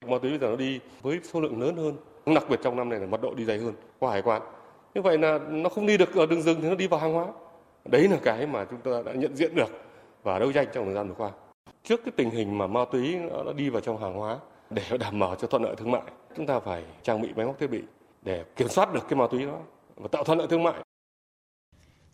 Ma 0.06 0.18
túy 0.22 0.30
bây 0.30 0.38
giờ 0.38 0.46
nó 0.46 0.56
đi 0.56 0.80
với 1.02 1.20
số 1.32 1.40
lượng 1.40 1.60
lớn 1.60 1.76
hơn, 1.76 1.96
đặc 2.34 2.44
biệt 2.50 2.60
trong 2.62 2.76
năm 2.76 2.88
này 2.88 3.00
là 3.00 3.06
mật 3.06 3.22
độ 3.22 3.34
đi 3.34 3.44
dày 3.44 3.58
hơn 3.58 3.74
qua 3.98 4.12
hải 4.12 4.22
quan. 4.22 4.42
Như 4.94 5.02
vậy 5.02 5.18
là 5.18 5.38
nó 5.50 5.68
không 5.68 5.86
đi 5.86 5.96
được 5.96 6.14
ở 6.14 6.26
đường 6.26 6.42
rừng 6.42 6.58
thì 6.62 6.68
nó 6.68 6.74
đi 6.74 6.86
vào 6.86 7.00
hàng 7.00 7.12
hóa. 7.12 7.26
Đấy 7.84 8.08
là 8.08 8.16
cái 8.22 8.46
mà 8.46 8.64
chúng 8.64 8.80
ta 8.80 8.90
đã 9.06 9.12
nhận 9.12 9.36
diện 9.36 9.54
được 9.54 9.68
và 10.22 10.38
đấu 10.38 10.52
tranh 10.52 10.66
trong 10.74 10.84
thời 10.84 10.94
gian 10.94 11.08
vừa 11.08 11.14
qua 11.14 11.30
trước 11.84 12.04
cái 12.04 12.12
tình 12.16 12.30
hình 12.30 12.58
mà 12.58 12.66
ma 12.66 12.80
túy 12.92 13.16
nó 13.44 13.52
đi 13.52 13.68
vào 13.68 13.80
trong 13.80 14.00
hàng 14.00 14.14
hóa 14.14 14.38
để 14.70 14.82
đảm 15.00 15.18
bảo 15.18 15.34
cho 15.34 15.48
thuận 15.48 15.62
lợi 15.62 15.76
thương 15.76 15.90
mại 15.90 16.02
chúng 16.36 16.46
ta 16.46 16.60
phải 16.60 16.84
trang 17.02 17.22
bị 17.22 17.28
máy 17.36 17.46
móc 17.46 17.58
thiết 17.58 17.66
bị 17.66 17.82
để 18.22 18.44
kiểm 18.56 18.68
soát 18.68 18.94
được 18.94 19.08
cái 19.08 19.18
ma 19.18 19.26
túy 19.30 19.46
đó 19.46 19.58
và 19.96 20.08
tạo 20.08 20.24
thuận 20.24 20.38
lợi 20.38 20.46
thương 20.50 20.62
mại 20.62 20.74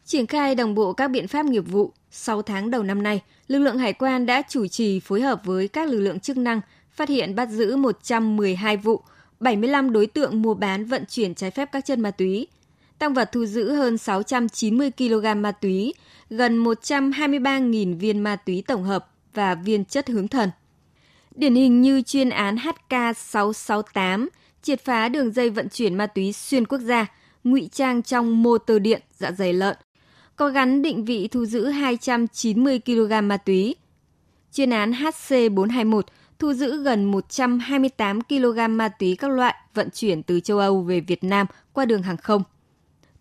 Triển 0.04 0.26
khai 0.26 0.54
đồng 0.54 0.74
bộ 0.74 0.92
các 0.92 1.08
biện 1.08 1.28
pháp 1.28 1.46
nghiệp 1.46 1.60
vụ, 1.60 1.92
6 2.10 2.42
tháng 2.42 2.70
đầu 2.70 2.82
năm 2.82 3.02
nay, 3.02 3.22
lực 3.46 3.58
lượng 3.58 3.78
hải 3.78 3.92
quan 3.92 4.26
đã 4.26 4.42
chủ 4.48 4.66
trì 4.66 5.00
phối 5.00 5.20
hợp 5.20 5.40
với 5.44 5.68
các 5.68 5.88
lực 5.88 6.00
lượng 6.00 6.20
chức 6.20 6.36
năng 6.36 6.60
phát 6.90 7.08
hiện 7.08 7.34
bắt 7.34 7.48
giữ 7.48 7.76
112 7.76 8.76
vụ, 8.76 9.00
75 9.40 9.92
đối 9.92 10.06
tượng 10.06 10.42
mua 10.42 10.54
bán 10.54 10.84
vận 10.84 11.04
chuyển 11.08 11.34
trái 11.34 11.50
phép 11.50 11.68
các 11.72 11.84
chân 11.84 12.00
ma 12.00 12.10
túy. 12.10 12.46
Tăng 12.98 13.14
vật 13.14 13.28
thu 13.32 13.46
giữ 13.46 13.72
hơn 13.72 13.98
690 13.98 14.90
kg 14.98 15.42
ma 15.42 15.52
túy, 15.52 15.94
gần 16.30 16.64
123.000 16.64 17.98
viên 17.98 18.18
ma 18.18 18.36
túy 18.36 18.64
tổng 18.66 18.84
hợp, 18.84 19.08
và 19.34 19.54
viên 19.54 19.84
chất 19.84 20.08
hướng 20.08 20.28
thần. 20.28 20.50
Điển 21.34 21.54
hình 21.54 21.80
như 21.80 22.02
chuyên 22.02 22.30
án 22.30 22.56
HK668 22.56 24.28
triệt 24.62 24.84
phá 24.84 25.08
đường 25.08 25.30
dây 25.32 25.50
vận 25.50 25.68
chuyển 25.68 25.94
ma 25.94 26.06
túy 26.06 26.32
xuyên 26.32 26.66
quốc 26.66 26.78
gia, 26.78 27.06
ngụy 27.44 27.68
trang 27.72 28.02
trong 28.02 28.42
motor 28.42 28.82
điện 28.82 29.02
dạ 29.12 29.32
dày 29.32 29.52
lợn, 29.52 29.76
có 30.36 30.48
gắn 30.48 30.82
định 30.82 31.04
vị 31.04 31.28
thu 31.28 31.46
giữ 31.46 31.66
290 31.66 32.80
kg 32.86 33.28
ma 33.28 33.36
túy. 33.36 33.74
Chuyên 34.52 34.70
án 34.70 34.92
HC421 34.92 36.02
thu 36.38 36.52
giữ 36.52 36.82
gần 36.82 37.04
128 37.04 38.20
kg 38.20 38.76
ma 38.76 38.88
túy 38.88 39.16
các 39.16 39.30
loại 39.30 39.54
vận 39.74 39.90
chuyển 39.90 40.22
từ 40.22 40.40
châu 40.40 40.58
Âu 40.58 40.82
về 40.82 41.00
Việt 41.00 41.24
Nam 41.24 41.46
qua 41.72 41.84
đường 41.84 42.02
hàng 42.02 42.16
không. 42.16 42.42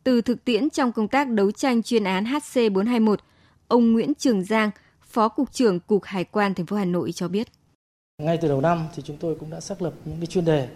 Từ 0.04 0.22
thực 0.22 0.46
tiễn 0.46 0.70
trong 0.70 0.92
công 0.92 1.08
tác 1.08 1.30
đấu 1.30 1.52
tranh 1.52 1.84
chuyên 1.84 2.04
án 2.04 2.24
HC421, 2.24 3.16
ông 3.68 3.92
Nguyễn 3.92 4.14
Trường 4.14 4.44
Giang, 4.44 4.72
Phó 5.10 5.30
cục 5.30 5.52
trưởng 5.52 5.80
Cục 5.80 6.04
Hải 6.04 6.24
quan 6.24 6.54
thành 6.54 6.66
phố 6.66 6.76
Hà 6.76 6.86
Nội 6.86 7.12
cho 7.12 7.28
biết. 7.28 7.48
Ngay 8.22 8.38
từ 8.38 8.48
đầu 8.48 8.62
năm 8.62 8.88
thì 8.96 9.04
chúng 9.06 9.18
tôi 9.18 9.36
cũng 9.36 9.50
đã 9.50 9.60
xác 9.60 9.82
lập 9.82 9.94
những 10.06 10.18
cái 10.18 10.26
chuyên 10.26 10.46
đề 10.46 10.68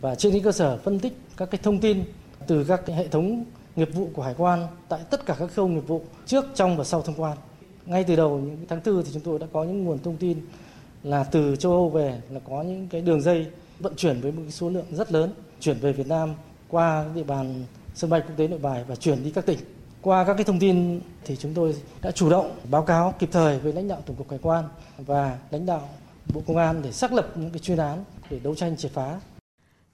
và 0.00 0.14
trên 0.14 0.32
cái 0.32 0.40
cơ 0.44 0.52
sở 0.52 0.78
phân 0.78 0.98
tích 0.98 1.12
các 1.36 1.50
cái 1.50 1.60
thông 1.62 1.80
tin 1.80 2.04
từ 2.46 2.64
các 2.64 2.80
cái 2.86 2.96
hệ 2.96 3.08
thống 3.08 3.44
nghiệp 3.76 3.88
vụ 3.94 4.10
của 4.14 4.22
hải 4.22 4.34
quan 4.38 4.66
tại 4.88 5.00
tất 5.10 5.26
cả 5.26 5.36
các 5.38 5.50
khâu 5.54 5.68
nghiệp 5.68 5.86
vụ 5.86 6.02
trước, 6.26 6.44
trong 6.54 6.76
và 6.76 6.84
sau 6.84 7.02
thông 7.02 7.14
quan. 7.20 7.38
Ngay 7.86 8.04
từ 8.04 8.16
đầu 8.16 8.38
những 8.38 8.64
tháng 8.68 8.80
tư 8.80 9.02
thì 9.06 9.10
chúng 9.12 9.22
tôi 9.22 9.38
đã 9.38 9.46
có 9.52 9.64
những 9.64 9.84
nguồn 9.84 9.98
thông 9.98 10.16
tin 10.16 10.40
là 11.02 11.24
từ 11.24 11.56
châu 11.56 11.72
Âu 11.72 11.90
về 11.90 12.20
là 12.30 12.40
có 12.40 12.62
những 12.62 12.88
cái 12.88 13.00
đường 13.00 13.22
dây 13.22 13.46
vận 13.78 13.96
chuyển 13.96 14.20
với 14.20 14.32
một 14.32 14.42
cái 14.42 14.52
số 14.52 14.70
lượng 14.70 14.86
rất 14.90 15.12
lớn 15.12 15.32
chuyển 15.60 15.78
về 15.78 15.92
Việt 15.92 16.06
Nam 16.06 16.34
qua 16.68 17.04
địa 17.14 17.22
bàn 17.22 17.64
sân 17.94 18.10
bay 18.10 18.20
quốc 18.20 18.34
tế 18.36 18.48
Nội 18.48 18.58
Bài 18.58 18.84
và 18.88 18.96
chuyển 18.96 19.24
đi 19.24 19.30
các 19.30 19.46
tỉnh. 19.46 19.58
Qua 20.08 20.24
các 20.24 20.34
cái 20.34 20.44
thông 20.44 20.58
tin 20.58 21.00
thì 21.24 21.36
chúng 21.36 21.54
tôi 21.54 21.76
đã 22.02 22.10
chủ 22.10 22.30
động 22.30 22.56
báo 22.70 22.82
cáo 22.82 23.14
kịp 23.18 23.28
thời 23.32 23.58
với 23.58 23.72
lãnh 23.72 23.88
đạo 23.88 24.02
Tổng 24.06 24.16
cục 24.16 24.30
Hải 24.30 24.38
quan 24.42 24.64
và 24.98 25.38
lãnh 25.50 25.66
đạo 25.66 25.88
Bộ 26.34 26.42
Công 26.46 26.56
an 26.56 26.80
để 26.84 26.92
xác 26.92 27.12
lập 27.12 27.32
những 27.34 27.50
cái 27.50 27.58
chuyên 27.58 27.78
án 27.78 28.04
để 28.30 28.40
đấu 28.42 28.54
tranh 28.54 28.76
triệt 28.76 28.90
phá. 28.94 29.20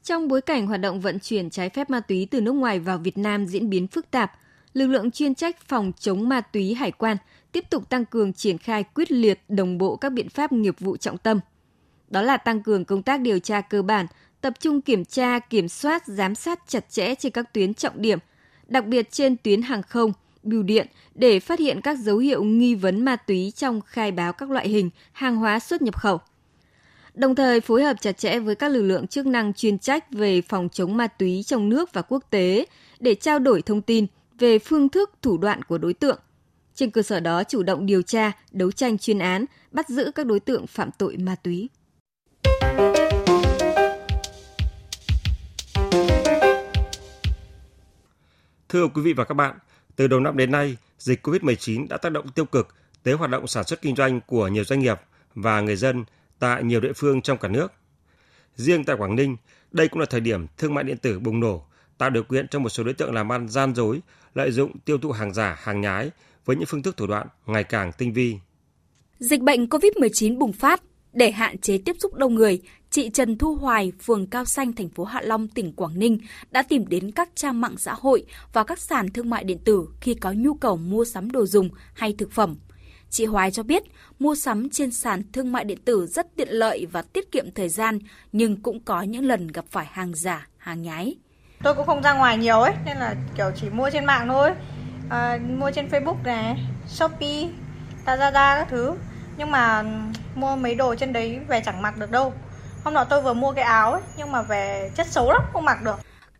Trong 0.02 0.28
bối 0.28 0.40
cảnh 0.40 0.66
hoạt 0.66 0.80
động 0.80 1.00
vận 1.00 1.20
chuyển 1.20 1.50
trái 1.50 1.70
phép 1.70 1.90
ma 1.90 2.00
túy 2.00 2.28
từ 2.30 2.40
nước 2.40 2.52
ngoài 2.52 2.78
vào 2.78 2.98
Việt 2.98 3.18
Nam 3.18 3.46
diễn 3.46 3.70
biến 3.70 3.86
phức 3.86 4.10
tạp, 4.10 4.32
lực 4.72 4.86
lượng 4.86 5.10
chuyên 5.10 5.34
trách 5.34 5.56
phòng 5.60 5.92
chống 5.98 6.28
ma 6.28 6.40
túy 6.40 6.74
hải 6.74 6.90
quan 6.90 7.16
tiếp 7.52 7.64
tục 7.70 7.88
tăng 7.88 8.04
cường 8.04 8.32
triển 8.32 8.58
khai 8.58 8.84
quyết 8.94 9.12
liệt 9.12 9.40
đồng 9.48 9.78
bộ 9.78 9.96
các 9.96 10.12
biện 10.12 10.28
pháp 10.28 10.52
nghiệp 10.52 10.74
vụ 10.80 10.96
trọng 10.96 11.18
tâm. 11.18 11.40
Đó 12.08 12.22
là 12.22 12.36
tăng 12.36 12.62
cường 12.62 12.84
công 12.84 13.02
tác 13.02 13.20
điều 13.20 13.38
tra 13.38 13.60
cơ 13.60 13.82
bản, 13.82 14.06
tập 14.40 14.52
trung 14.60 14.80
kiểm 14.80 15.04
tra, 15.04 15.38
kiểm 15.38 15.68
soát, 15.68 16.06
giám 16.06 16.34
sát 16.34 16.62
chặt 16.68 16.90
chẽ 16.90 17.14
trên 17.14 17.32
các 17.32 17.52
tuyến 17.52 17.74
trọng 17.74 18.02
điểm– 18.02 18.18
đặc 18.68 18.86
biệt 18.86 19.10
trên 19.10 19.36
tuyến 19.36 19.62
hàng 19.62 19.82
không, 19.82 20.12
bưu 20.42 20.62
điện 20.62 20.86
để 21.14 21.40
phát 21.40 21.58
hiện 21.58 21.80
các 21.80 21.98
dấu 21.98 22.18
hiệu 22.18 22.44
nghi 22.44 22.74
vấn 22.74 23.04
ma 23.04 23.16
túy 23.16 23.52
trong 23.56 23.80
khai 23.80 24.12
báo 24.12 24.32
các 24.32 24.50
loại 24.50 24.68
hình 24.68 24.90
hàng 25.12 25.36
hóa 25.36 25.58
xuất 25.58 25.82
nhập 25.82 25.96
khẩu. 25.96 26.20
Đồng 27.14 27.34
thời 27.34 27.60
phối 27.60 27.82
hợp 27.82 27.96
chặt 28.00 28.12
chẽ 28.12 28.38
với 28.38 28.54
các 28.54 28.68
lực 28.68 28.82
lượng 28.82 29.06
chức 29.06 29.26
năng 29.26 29.54
chuyên 29.54 29.78
trách 29.78 30.12
về 30.12 30.40
phòng 30.40 30.68
chống 30.72 30.96
ma 30.96 31.06
túy 31.06 31.42
trong 31.42 31.68
nước 31.68 31.92
và 31.92 32.02
quốc 32.02 32.24
tế 32.30 32.66
để 33.00 33.14
trao 33.14 33.38
đổi 33.38 33.62
thông 33.62 33.82
tin 33.82 34.06
về 34.38 34.58
phương 34.58 34.88
thức 34.88 35.10
thủ 35.22 35.38
đoạn 35.38 35.62
của 35.62 35.78
đối 35.78 35.94
tượng. 35.94 36.18
Trên 36.74 36.90
cơ 36.90 37.02
sở 37.02 37.20
đó 37.20 37.44
chủ 37.44 37.62
động 37.62 37.86
điều 37.86 38.02
tra, 38.02 38.32
đấu 38.50 38.72
tranh 38.72 38.98
chuyên 38.98 39.18
án, 39.18 39.44
bắt 39.70 39.88
giữ 39.88 40.10
các 40.14 40.26
đối 40.26 40.40
tượng 40.40 40.66
phạm 40.66 40.90
tội 40.98 41.16
ma 41.16 41.34
túy. 41.34 41.68
Thưa 48.74 48.88
quý 48.88 49.02
vị 49.02 49.12
và 49.12 49.24
các 49.24 49.34
bạn, 49.34 49.58
từ 49.96 50.06
đầu 50.06 50.20
năm 50.20 50.36
đến 50.36 50.50
nay, 50.50 50.76
dịch 50.98 51.26
COVID-19 51.26 51.88
đã 51.88 51.96
tác 51.96 52.12
động 52.12 52.28
tiêu 52.28 52.44
cực 52.44 52.68
tới 53.02 53.14
hoạt 53.14 53.30
động 53.30 53.46
sản 53.46 53.64
xuất 53.64 53.82
kinh 53.82 53.96
doanh 53.96 54.20
của 54.20 54.48
nhiều 54.48 54.64
doanh 54.64 54.80
nghiệp 54.80 55.00
và 55.34 55.60
người 55.60 55.76
dân 55.76 56.04
tại 56.38 56.64
nhiều 56.64 56.80
địa 56.80 56.92
phương 56.96 57.22
trong 57.22 57.38
cả 57.38 57.48
nước. 57.48 57.72
Riêng 58.56 58.84
tại 58.84 58.96
Quảng 58.96 59.16
Ninh, 59.16 59.36
đây 59.72 59.88
cũng 59.88 60.00
là 60.00 60.06
thời 60.10 60.20
điểm 60.20 60.46
thương 60.58 60.74
mại 60.74 60.84
điện 60.84 60.96
tử 60.98 61.18
bùng 61.18 61.40
nổ, 61.40 61.66
tạo 61.98 62.10
điều 62.10 62.22
kiện 62.22 62.48
cho 62.48 62.58
một 62.58 62.68
số 62.68 62.84
đối 62.84 62.94
tượng 62.94 63.14
làm 63.14 63.32
ăn 63.32 63.48
gian 63.48 63.74
dối, 63.74 64.00
lợi 64.34 64.50
dụng 64.50 64.78
tiêu 64.78 64.98
thụ 64.98 65.12
hàng 65.12 65.34
giả, 65.34 65.56
hàng 65.62 65.80
nhái 65.80 66.10
với 66.44 66.56
những 66.56 66.66
phương 66.66 66.82
thức 66.82 66.96
thủ 66.96 67.06
đoạn 67.06 67.26
ngày 67.46 67.64
càng 67.64 67.92
tinh 67.92 68.12
vi. 68.12 68.36
Dịch 69.18 69.40
bệnh 69.40 69.66
COVID-19 69.66 70.38
bùng 70.38 70.52
phát, 70.52 70.82
để 71.14 71.30
hạn 71.30 71.58
chế 71.58 71.78
tiếp 71.84 71.96
xúc 71.98 72.14
đông 72.14 72.34
người, 72.34 72.62
chị 72.90 73.10
Trần 73.10 73.38
Thu 73.38 73.54
Hoài, 73.54 73.92
phường 74.02 74.26
Cao 74.26 74.44
Xanh, 74.44 74.72
thành 74.72 74.88
phố 74.88 75.04
Hạ 75.04 75.20
Long, 75.24 75.48
tỉnh 75.48 75.72
Quảng 75.72 75.98
Ninh 75.98 76.18
đã 76.50 76.62
tìm 76.62 76.88
đến 76.88 77.10
các 77.10 77.28
trang 77.34 77.60
mạng 77.60 77.74
xã 77.78 77.94
hội 77.98 78.24
và 78.52 78.64
các 78.64 78.78
sàn 78.78 79.10
thương 79.10 79.30
mại 79.30 79.44
điện 79.44 79.58
tử 79.64 79.88
khi 80.00 80.14
có 80.14 80.32
nhu 80.32 80.54
cầu 80.54 80.76
mua 80.76 81.04
sắm 81.04 81.30
đồ 81.30 81.46
dùng 81.46 81.68
hay 81.94 82.14
thực 82.18 82.32
phẩm. 82.32 82.56
Chị 83.10 83.24
Hoài 83.24 83.50
cho 83.50 83.62
biết, 83.62 83.82
mua 84.18 84.34
sắm 84.34 84.70
trên 84.70 84.90
sàn 84.90 85.22
thương 85.32 85.52
mại 85.52 85.64
điện 85.64 85.78
tử 85.84 86.06
rất 86.06 86.36
tiện 86.36 86.48
lợi 86.48 86.86
và 86.92 87.02
tiết 87.02 87.32
kiệm 87.32 87.50
thời 87.50 87.68
gian, 87.68 87.98
nhưng 88.32 88.62
cũng 88.62 88.80
có 88.80 89.02
những 89.02 89.24
lần 89.24 89.48
gặp 89.48 89.64
phải 89.70 89.86
hàng 89.90 90.14
giả, 90.14 90.48
hàng 90.56 90.82
nhái. 90.82 91.14
Tôi 91.62 91.74
cũng 91.74 91.86
không 91.86 92.02
ra 92.02 92.14
ngoài 92.14 92.38
nhiều 92.38 92.60
ấy, 92.60 92.72
nên 92.86 92.96
là 92.96 93.14
kiểu 93.36 93.50
chỉ 93.60 93.70
mua 93.70 93.90
trên 93.92 94.04
mạng 94.04 94.28
thôi. 94.28 94.50
À, 95.10 95.38
mua 95.58 95.70
trên 95.70 95.88
Facebook 95.88 96.22
này, 96.24 96.56
Shopee, 96.88 97.48
Lazada 98.06 98.32
các 98.32 98.66
thứ. 98.70 98.94
Nhưng 99.38 99.50
mà 99.50 99.84
mua 100.34 100.56
mấy 100.56 100.74
đồ 100.74 100.94
trên 100.94 101.12
đấy 101.12 101.38
về 101.48 101.62
chẳng 101.66 101.82
mặc 101.82 101.98
được 101.98 102.10
đâu. 102.10 102.32
Hôm 102.84 102.94
nọ 102.94 103.04
tôi 103.04 103.22
vừa 103.22 103.34
mua 103.34 103.52
cái 103.52 103.64
áo 103.64 103.92
ấy, 103.92 104.02
nhưng 104.18 104.32
mà 104.32 104.42
về 104.42 104.90
chất 104.96 105.06
xấu 105.06 105.32
lắm, 105.32 105.42
không 105.52 105.64
mặc 105.64 105.78
được. 105.84 105.96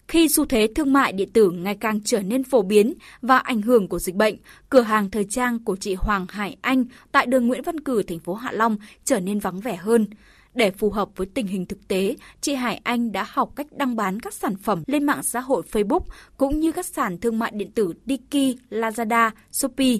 Khi 0.08 0.28
xu 0.28 0.46
thế 0.46 0.68
thương 0.76 0.92
mại 0.92 1.12
điện 1.12 1.32
tử 1.32 1.50
ngày 1.50 1.76
càng 1.80 2.00
trở 2.04 2.22
nên 2.22 2.44
phổ 2.44 2.62
biến 2.62 2.94
và 3.22 3.38
ảnh 3.38 3.62
hưởng 3.62 3.88
của 3.88 3.98
dịch 3.98 4.14
bệnh, 4.14 4.36
cửa 4.70 4.80
hàng 4.80 5.10
thời 5.10 5.26
trang 5.30 5.64
của 5.64 5.76
chị 5.76 5.94
Hoàng 5.94 6.26
Hải 6.28 6.56
Anh 6.60 6.84
tại 7.12 7.26
đường 7.26 7.46
Nguyễn 7.46 7.62
Văn 7.62 7.80
Cử, 7.80 8.02
thành 8.02 8.18
phố 8.18 8.34
Hạ 8.34 8.52
Long 8.52 8.76
trở 9.04 9.20
nên 9.20 9.38
vắng 9.38 9.60
vẻ 9.60 9.76
hơn. 9.76 10.06
Để 10.54 10.70
phù 10.70 10.90
hợp 10.90 11.08
với 11.16 11.26
tình 11.34 11.46
hình 11.46 11.66
thực 11.66 11.88
tế, 11.88 12.16
chị 12.40 12.54
Hải 12.54 12.80
Anh 12.84 13.12
đã 13.12 13.26
học 13.28 13.50
cách 13.56 13.66
đăng 13.70 13.96
bán 13.96 14.20
các 14.20 14.34
sản 14.34 14.56
phẩm 14.56 14.82
lên 14.86 15.04
mạng 15.04 15.22
xã 15.22 15.40
hội 15.40 15.62
Facebook 15.72 16.04
cũng 16.36 16.60
như 16.60 16.72
các 16.72 16.86
sàn 16.86 17.18
thương 17.18 17.38
mại 17.38 17.50
điện 17.54 17.70
tử 17.72 17.92
Tiki, 18.06 18.58
Lazada, 18.70 19.30
Shopee. 19.50 19.96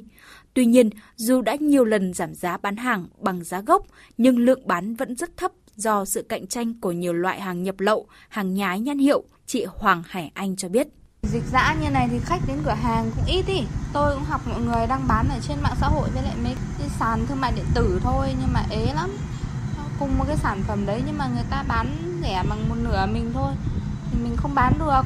Tuy 0.55 0.67
nhiên, 0.67 0.91
dù 1.17 1.43
đã 1.43 1.55
nhiều 1.61 1.85
lần 1.85 2.15
giảm 2.15 2.35
giá 2.35 2.57
bán 2.57 2.77
hàng 2.77 3.07
bằng 3.21 3.45
giá 3.45 3.61
gốc, 3.61 3.87
nhưng 4.19 4.39
lượng 4.39 4.67
bán 4.67 4.95
vẫn 4.95 5.17
rất 5.17 5.37
thấp 5.37 5.53
do 5.77 6.05
sự 6.05 6.23
cạnh 6.29 6.47
tranh 6.47 6.81
của 6.81 6.93
nhiều 6.93 7.13
loại 7.13 7.41
hàng 7.41 7.63
nhập 7.63 7.81
lậu, 7.81 8.07
hàng 8.29 8.55
nhái 8.55 8.81
nhãn 8.81 8.99
hiệu, 8.99 9.25
chị 9.47 9.67
Hoàng 9.79 10.03
Hải 10.07 10.31
Anh 10.35 10.57
cho 10.57 10.69
biết. 10.69 10.89
Dịch 11.23 11.43
dã 11.53 11.77
như 11.83 11.91
này 11.91 12.09
thì 12.11 12.19
khách 12.25 12.41
đến 12.49 12.57
cửa 12.65 12.77
hàng 12.83 13.11
cũng 13.17 13.25
ít 13.27 13.47
ý. 13.47 13.63
Tôi 13.93 14.15
cũng 14.15 14.25
học 14.25 14.41
mọi 14.49 14.61
người 14.61 14.87
đang 14.87 15.09
bán 15.09 15.29
ở 15.29 15.39
trên 15.49 15.57
mạng 15.63 15.77
xã 15.81 15.89
hội 15.89 16.09
với 16.15 16.23
lại 16.23 16.35
mấy 16.45 16.55
cái 16.79 16.89
sàn 16.99 17.27
thương 17.29 17.41
mại 17.41 17.53
điện 17.57 17.65
tử 17.75 18.01
thôi 18.03 18.29
nhưng 18.41 18.53
mà 18.53 18.63
ế 18.71 18.87
lắm. 18.95 19.11
Cùng 19.99 20.19
một 20.19 20.25
cái 20.29 20.37
sản 20.37 20.63
phẩm 20.67 20.87
đấy 20.87 21.03
nhưng 21.07 21.19
mà 21.19 21.29
người 21.35 21.45
ta 21.51 21.65
bán 21.69 21.87
rẻ 22.23 22.43
bằng 22.49 22.69
một 22.69 22.75
nửa 22.83 23.07
mình 23.13 23.31
thôi 23.35 23.53
thì 24.11 24.19
mình 24.23 24.37
không 24.37 24.55
bán 24.55 24.73
được. 24.79 25.03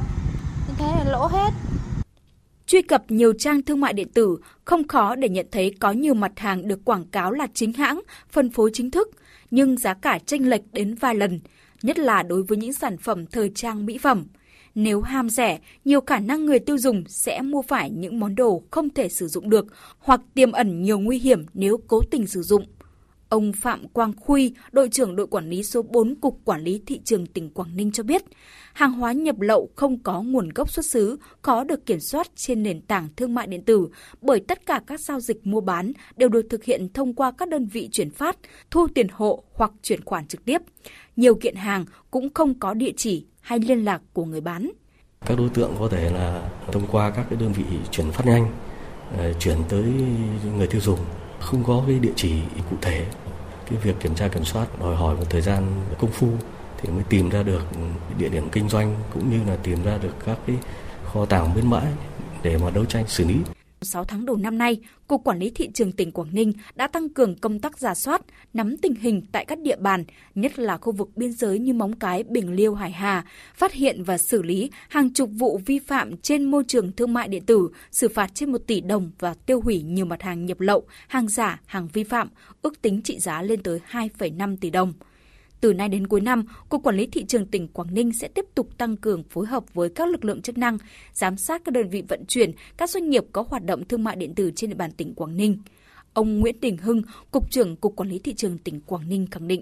Như 0.67 0.73
thế 0.77 0.85
là 0.85 1.11
lỗ 1.11 1.27
hết. 1.27 1.53
Truy 2.69 2.81
cập 2.81 3.11
nhiều 3.11 3.33
trang 3.33 3.61
thương 3.61 3.79
mại 3.79 3.93
điện 3.93 4.07
tử 4.13 4.37
không 4.65 4.87
khó 4.87 5.15
để 5.15 5.29
nhận 5.29 5.45
thấy 5.51 5.75
có 5.79 5.91
nhiều 5.91 6.13
mặt 6.13 6.31
hàng 6.35 6.67
được 6.67 6.85
quảng 6.85 7.05
cáo 7.05 7.31
là 7.31 7.47
chính 7.53 7.73
hãng, 7.73 8.01
phân 8.29 8.49
phối 8.49 8.69
chính 8.73 8.91
thức, 8.91 9.09
nhưng 9.51 9.77
giá 9.77 9.93
cả 9.93 10.19
chênh 10.25 10.49
lệch 10.49 10.61
đến 10.73 10.95
vài 10.95 11.15
lần, 11.15 11.39
nhất 11.83 11.99
là 11.99 12.23
đối 12.23 12.43
với 12.43 12.57
những 12.57 12.73
sản 12.73 12.97
phẩm 12.97 13.25
thời 13.25 13.51
trang 13.55 13.85
mỹ 13.85 13.97
phẩm. 13.97 14.25
Nếu 14.75 15.01
ham 15.01 15.29
rẻ, 15.29 15.59
nhiều 15.85 16.01
khả 16.01 16.19
năng 16.19 16.45
người 16.45 16.59
tiêu 16.59 16.77
dùng 16.77 17.03
sẽ 17.07 17.41
mua 17.41 17.61
phải 17.61 17.89
những 17.89 18.19
món 18.19 18.35
đồ 18.35 18.63
không 18.71 18.89
thể 18.89 19.09
sử 19.09 19.27
dụng 19.27 19.49
được 19.49 19.65
hoặc 19.99 20.21
tiềm 20.33 20.51
ẩn 20.51 20.81
nhiều 20.81 20.99
nguy 20.99 21.19
hiểm 21.19 21.45
nếu 21.53 21.77
cố 21.87 22.01
tình 22.11 22.27
sử 22.27 22.41
dụng. 22.41 22.65
Ông 23.29 23.51
Phạm 23.53 23.87
Quang 23.87 24.13
Khuy, 24.17 24.53
đội 24.71 24.89
trưởng 24.89 25.15
đội 25.15 25.27
quản 25.27 25.49
lý 25.49 25.63
số 25.63 25.81
4 25.81 26.15
Cục 26.15 26.39
Quản 26.45 26.61
lý 26.61 26.81
Thị 26.85 27.01
trường 27.03 27.25
tỉnh 27.25 27.49
Quảng 27.49 27.75
Ninh 27.75 27.91
cho 27.91 28.03
biết, 28.03 28.23
hàng 28.73 28.91
hóa 28.91 29.11
nhập 29.11 29.39
lậu 29.39 29.69
không 29.75 30.03
có 30.03 30.21
nguồn 30.21 30.49
gốc 30.49 30.71
xuất 30.71 30.85
xứ, 30.85 31.19
có 31.41 31.63
được 31.63 31.85
kiểm 31.85 31.99
soát 31.99 32.27
trên 32.35 32.63
nền 32.63 32.81
tảng 32.81 33.07
thương 33.17 33.35
mại 33.35 33.47
điện 33.47 33.65
tử 33.65 33.87
bởi 34.21 34.39
tất 34.39 34.65
cả 34.65 34.81
các 34.87 34.99
giao 34.99 35.19
dịch 35.19 35.47
mua 35.47 35.61
bán 35.61 35.91
đều 36.15 36.29
được 36.29 36.45
thực 36.49 36.63
hiện 36.63 36.93
thông 36.93 37.13
qua 37.13 37.31
các 37.31 37.49
đơn 37.49 37.65
vị 37.65 37.89
chuyển 37.91 38.11
phát, 38.11 38.37
thu 38.71 38.87
tiền 38.95 39.07
hộ 39.11 39.43
hoặc 39.53 39.71
chuyển 39.83 40.05
khoản 40.05 40.27
trực 40.27 40.45
tiếp. 40.45 40.61
Nhiều 41.15 41.35
kiện 41.35 41.55
hàng 41.55 41.85
cũng 42.11 42.33
không 42.33 42.59
có 42.59 42.73
địa 42.73 42.91
chỉ 42.97 43.25
hay 43.41 43.59
liên 43.59 43.85
lạc 43.85 44.01
của 44.13 44.25
người 44.25 44.41
bán. 44.41 44.69
Các 45.25 45.37
đối 45.37 45.49
tượng 45.49 45.71
có 45.79 45.87
thể 45.87 46.09
là 46.09 46.49
thông 46.71 46.87
qua 46.91 47.09
các 47.09 47.25
cái 47.29 47.39
đơn 47.39 47.53
vị 47.53 47.63
chuyển 47.91 48.11
phát 48.11 48.25
nhanh 48.25 48.51
ờ, 49.17 49.33
chuyển 49.33 49.57
tới 49.69 49.83
người 50.57 50.67
tiêu 50.67 50.81
dùng 50.81 50.99
không 51.39 51.63
có 51.63 51.83
cái 51.87 51.99
địa 51.99 52.13
chỉ 52.15 52.33
cụ 52.69 52.75
thể 52.81 53.05
cái 53.69 53.79
việc 53.83 53.99
kiểm 53.99 54.15
tra 54.15 54.27
kiểm 54.27 54.45
soát, 54.45 54.79
đòi 54.79 54.95
hỏi 54.95 55.15
một 55.15 55.23
thời 55.29 55.41
gian 55.41 55.63
công 55.97 56.11
phu 56.11 56.27
thì 56.81 56.89
mới 56.89 57.03
tìm 57.09 57.29
ra 57.29 57.43
được 57.43 57.61
địa 58.17 58.29
điểm 58.29 58.49
kinh 58.51 58.69
doanh 58.69 58.95
cũng 59.13 59.29
như 59.29 59.39
là 59.51 59.57
tìm 59.63 59.83
ra 59.83 59.97
được 59.97 60.13
các 60.25 60.37
cái 60.47 60.55
kho 61.05 61.25
tàng 61.25 61.55
bên 61.55 61.69
bãi 61.69 61.87
để 62.43 62.57
mà 62.57 62.69
đấu 62.69 62.85
tranh 62.85 63.07
xử 63.07 63.25
lý. 63.25 63.35
6 63.81 64.03
tháng 64.03 64.25
đầu 64.25 64.37
năm 64.37 64.57
nay, 64.57 64.79
Cục 65.07 65.23
Quản 65.23 65.39
lý 65.39 65.49
Thị 65.49 65.69
trường 65.73 65.91
tỉnh 65.91 66.11
Quảng 66.11 66.29
Ninh 66.31 66.53
đã 66.75 66.87
tăng 66.87 67.09
cường 67.09 67.35
công 67.35 67.59
tác 67.59 67.77
giả 67.77 67.95
soát, 67.95 68.21
nắm 68.53 68.77
tình 68.77 68.95
hình 68.95 69.21
tại 69.31 69.45
các 69.45 69.59
địa 69.59 69.75
bàn, 69.75 70.03
nhất 70.35 70.59
là 70.59 70.77
khu 70.77 70.91
vực 70.91 71.09
biên 71.15 71.31
giới 71.31 71.59
như 71.59 71.73
Móng 71.73 71.95
Cái, 71.95 72.23
Bình 72.23 72.53
Liêu, 72.53 72.73
Hải 72.75 72.91
Hà, 72.91 73.25
phát 73.55 73.73
hiện 73.73 74.03
và 74.03 74.17
xử 74.17 74.41
lý 74.41 74.69
hàng 74.89 75.13
chục 75.13 75.29
vụ 75.33 75.59
vi 75.65 75.79
phạm 75.79 76.17
trên 76.17 76.43
môi 76.43 76.63
trường 76.67 76.91
thương 76.91 77.13
mại 77.13 77.27
điện 77.27 77.45
tử, 77.45 77.69
xử 77.91 78.09
phạt 78.09 78.31
trên 78.33 78.51
1 78.51 78.57
tỷ 78.67 78.81
đồng 78.81 79.11
và 79.19 79.33
tiêu 79.33 79.61
hủy 79.61 79.81
nhiều 79.81 80.05
mặt 80.05 80.21
hàng 80.21 80.45
nhập 80.45 80.59
lậu, 80.59 80.83
hàng 81.07 81.27
giả, 81.27 81.61
hàng 81.65 81.87
vi 81.93 82.03
phạm, 82.03 82.29
ước 82.61 82.81
tính 82.81 83.01
trị 83.01 83.19
giá 83.19 83.41
lên 83.41 83.63
tới 83.63 83.79
2,5 83.91 84.57
tỷ 84.61 84.69
đồng. 84.69 84.93
Từ 85.61 85.73
nay 85.73 85.89
đến 85.89 86.07
cuối 86.07 86.21
năm, 86.21 86.43
Cục 86.69 86.83
Quản 86.83 86.95
lý 86.95 87.07
Thị 87.07 87.25
trường 87.25 87.45
tỉnh 87.45 87.67
Quảng 87.67 87.93
Ninh 87.93 88.13
sẽ 88.13 88.27
tiếp 88.27 88.45
tục 88.55 88.69
tăng 88.77 88.97
cường 88.97 89.23
phối 89.23 89.45
hợp 89.45 89.63
với 89.73 89.89
các 89.89 90.09
lực 90.09 90.25
lượng 90.25 90.41
chức 90.41 90.57
năng, 90.57 90.77
giám 91.13 91.37
sát 91.37 91.61
các 91.65 91.73
đơn 91.73 91.89
vị 91.89 92.03
vận 92.07 92.25
chuyển, 92.25 92.51
các 92.77 92.89
doanh 92.89 93.09
nghiệp 93.09 93.23
có 93.31 93.43
hoạt 93.47 93.65
động 93.65 93.85
thương 93.85 94.03
mại 94.03 94.15
điện 94.15 94.35
tử 94.35 94.51
trên 94.55 94.69
địa 94.69 94.75
bàn 94.75 94.91
tỉnh 94.91 95.13
Quảng 95.13 95.37
Ninh. 95.37 95.57
Ông 96.13 96.39
Nguyễn 96.39 96.59
Đình 96.61 96.77
Hưng, 96.77 97.01
Cục 97.31 97.51
trưởng 97.51 97.75
Cục 97.75 97.95
Quản 97.95 98.09
lý 98.09 98.19
Thị 98.19 98.33
trường 98.33 98.57
tỉnh 98.57 98.81
Quảng 98.81 99.09
Ninh 99.09 99.27
khẳng 99.31 99.47
định. 99.47 99.61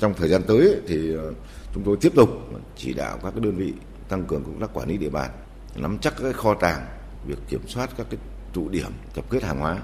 Trong 0.00 0.14
thời 0.14 0.28
gian 0.28 0.42
tới 0.46 0.76
thì 0.86 1.14
ờ, 1.14 1.32
chúng 1.74 1.82
tôi 1.84 1.96
tiếp 2.00 2.12
tục 2.14 2.28
chỉ 2.76 2.94
đạo 2.94 3.18
các 3.22 3.40
đơn 3.40 3.56
vị 3.56 3.72
tăng 4.08 4.24
cường 4.24 4.44
công 4.44 4.60
tác 4.60 4.74
quản 4.74 4.88
lý 4.88 4.96
địa 4.96 5.10
bàn, 5.10 5.30
nắm 5.76 5.98
chắc 6.00 6.14
các 6.22 6.36
kho 6.36 6.54
tàng, 6.54 6.86
việc 7.26 7.38
kiểm 7.48 7.60
soát 7.66 7.90
các 7.96 8.06
cái 8.10 8.20
tụ 8.52 8.68
điểm 8.68 8.90
tập 9.14 9.24
kết 9.30 9.42
hàng 9.42 9.58
hóa. 9.58 9.82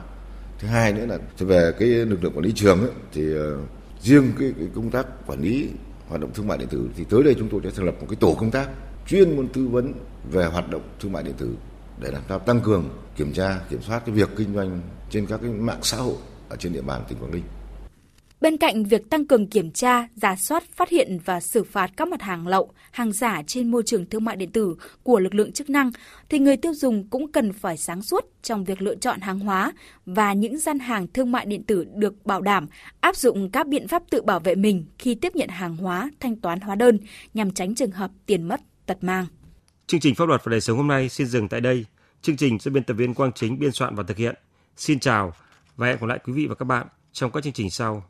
Thứ 0.58 0.68
hai 0.68 0.92
nữa 0.92 1.06
là 1.06 1.18
về 1.38 1.72
cái 1.78 1.88
lực 1.88 2.24
lượng 2.24 2.32
quản 2.34 2.44
lý 2.44 2.52
trường 2.54 2.80
ấy, 2.80 2.90
thì 3.12 3.34
ờ, 3.34 3.58
riêng 4.02 4.32
cái, 4.38 4.52
cái 4.58 4.68
công 4.74 4.90
tác 4.90 5.06
quản 5.26 5.40
lý 5.40 5.68
hoạt 6.08 6.20
động 6.20 6.30
thương 6.34 6.46
mại 6.46 6.58
điện 6.58 6.68
tử 6.68 6.90
thì 6.96 7.04
tới 7.04 7.22
đây 7.22 7.34
chúng 7.38 7.48
tôi 7.48 7.60
sẽ 7.64 7.70
thành 7.76 7.86
lập 7.86 7.94
một 8.00 8.06
cái 8.10 8.16
tổ 8.20 8.34
công 8.34 8.50
tác 8.50 8.68
chuyên 9.06 9.36
môn 9.36 9.48
tư 9.48 9.68
vấn 9.68 9.92
về 10.30 10.44
hoạt 10.46 10.70
động 10.70 10.82
thương 11.00 11.12
mại 11.12 11.22
điện 11.22 11.34
tử 11.38 11.54
để 12.00 12.10
làm 12.10 12.22
sao 12.28 12.38
tăng 12.38 12.60
cường 12.60 12.88
kiểm 13.16 13.32
tra 13.32 13.60
kiểm 13.70 13.82
soát 13.82 14.02
cái 14.06 14.14
việc 14.14 14.28
kinh 14.36 14.54
doanh 14.54 14.80
trên 15.10 15.26
các 15.26 15.40
cái 15.42 15.50
mạng 15.50 15.80
xã 15.82 15.96
hội 15.96 16.16
ở 16.48 16.56
trên 16.56 16.72
địa 16.72 16.82
bàn 16.82 17.02
tỉnh 17.08 17.18
Quảng 17.18 17.32
Ninh. 17.32 17.42
Bên 18.40 18.56
cạnh 18.56 18.84
việc 18.84 19.10
tăng 19.10 19.26
cường 19.26 19.46
kiểm 19.46 19.70
tra, 19.70 20.08
giả 20.14 20.36
soát, 20.36 20.64
phát 20.76 20.88
hiện 20.88 21.18
và 21.24 21.40
xử 21.40 21.64
phạt 21.64 21.90
các 21.96 22.08
mặt 22.08 22.22
hàng 22.22 22.46
lậu, 22.46 22.72
hàng 22.90 23.12
giả 23.12 23.42
trên 23.46 23.70
môi 23.70 23.82
trường 23.86 24.06
thương 24.06 24.24
mại 24.24 24.36
điện 24.36 24.52
tử 24.52 24.76
của 25.02 25.18
lực 25.18 25.34
lượng 25.34 25.52
chức 25.52 25.70
năng, 25.70 25.90
thì 26.28 26.38
người 26.38 26.56
tiêu 26.56 26.74
dùng 26.74 27.08
cũng 27.08 27.32
cần 27.32 27.52
phải 27.52 27.76
sáng 27.76 28.02
suốt 28.02 28.24
trong 28.42 28.64
việc 28.64 28.82
lựa 28.82 28.94
chọn 28.94 29.20
hàng 29.20 29.38
hóa 29.38 29.72
và 30.06 30.32
những 30.32 30.58
gian 30.58 30.78
hàng 30.78 31.06
thương 31.14 31.32
mại 31.32 31.46
điện 31.46 31.62
tử 31.64 31.84
được 31.94 32.26
bảo 32.26 32.40
đảm 32.40 32.66
áp 33.00 33.16
dụng 33.16 33.50
các 33.50 33.66
biện 33.66 33.88
pháp 33.88 34.02
tự 34.10 34.22
bảo 34.22 34.40
vệ 34.40 34.54
mình 34.54 34.86
khi 34.98 35.14
tiếp 35.14 35.34
nhận 35.34 35.48
hàng 35.48 35.76
hóa, 35.76 36.10
thanh 36.20 36.36
toán 36.36 36.60
hóa 36.60 36.74
đơn 36.74 36.98
nhằm 37.34 37.50
tránh 37.50 37.74
trường 37.74 37.90
hợp 37.90 38.10
tiền 38.26 38.48
mất, 38.48 38.60
tật 38.86 39.04
mang. 39.04 39.26
Chương 39.86 40.00
trình 40.00 40.14
Pháp 40.14 40.28
luật 40.28 40.44
và 40.44 40.50
đời 40.50 40.60
sống 40.60 40.76
hôm 40.76 40.88
nay 40.88 41.08
xin 41.08 41.26
dừng 41.26 41.48
tại 41.48 41.60
đây. 41.60 41.84
Chương 42.22 42.36
trình 42.36 42.58
do 42.58 42.70
biên 42.70 42.84
tập 42.84 42.94
viên 42.94 43.14
Quang 43.14 43.32
Chính 43.32 43.58
biên 43.58 43.72
soạn 43.72 43.94
và 43.94 44.02
thực 44.02 44.16
hiện. 44.16 44.34
Xin 44.76 45.00
chào 45.00 45.32
và 45.76 45.86
hẹn 45.86 45.96
gặp 46.00 46.06
lại 46.06 46.18
quý 46.24 46.32
vị 46.32 46.46
và 46.46 46.54
các 46.54 46.64
bạn 46.64 46.86
trong 47.12 47.30
các 47.30 47.44
chương 47.44 47.52
trình 47.52 47.70
sau. 47.70 48.04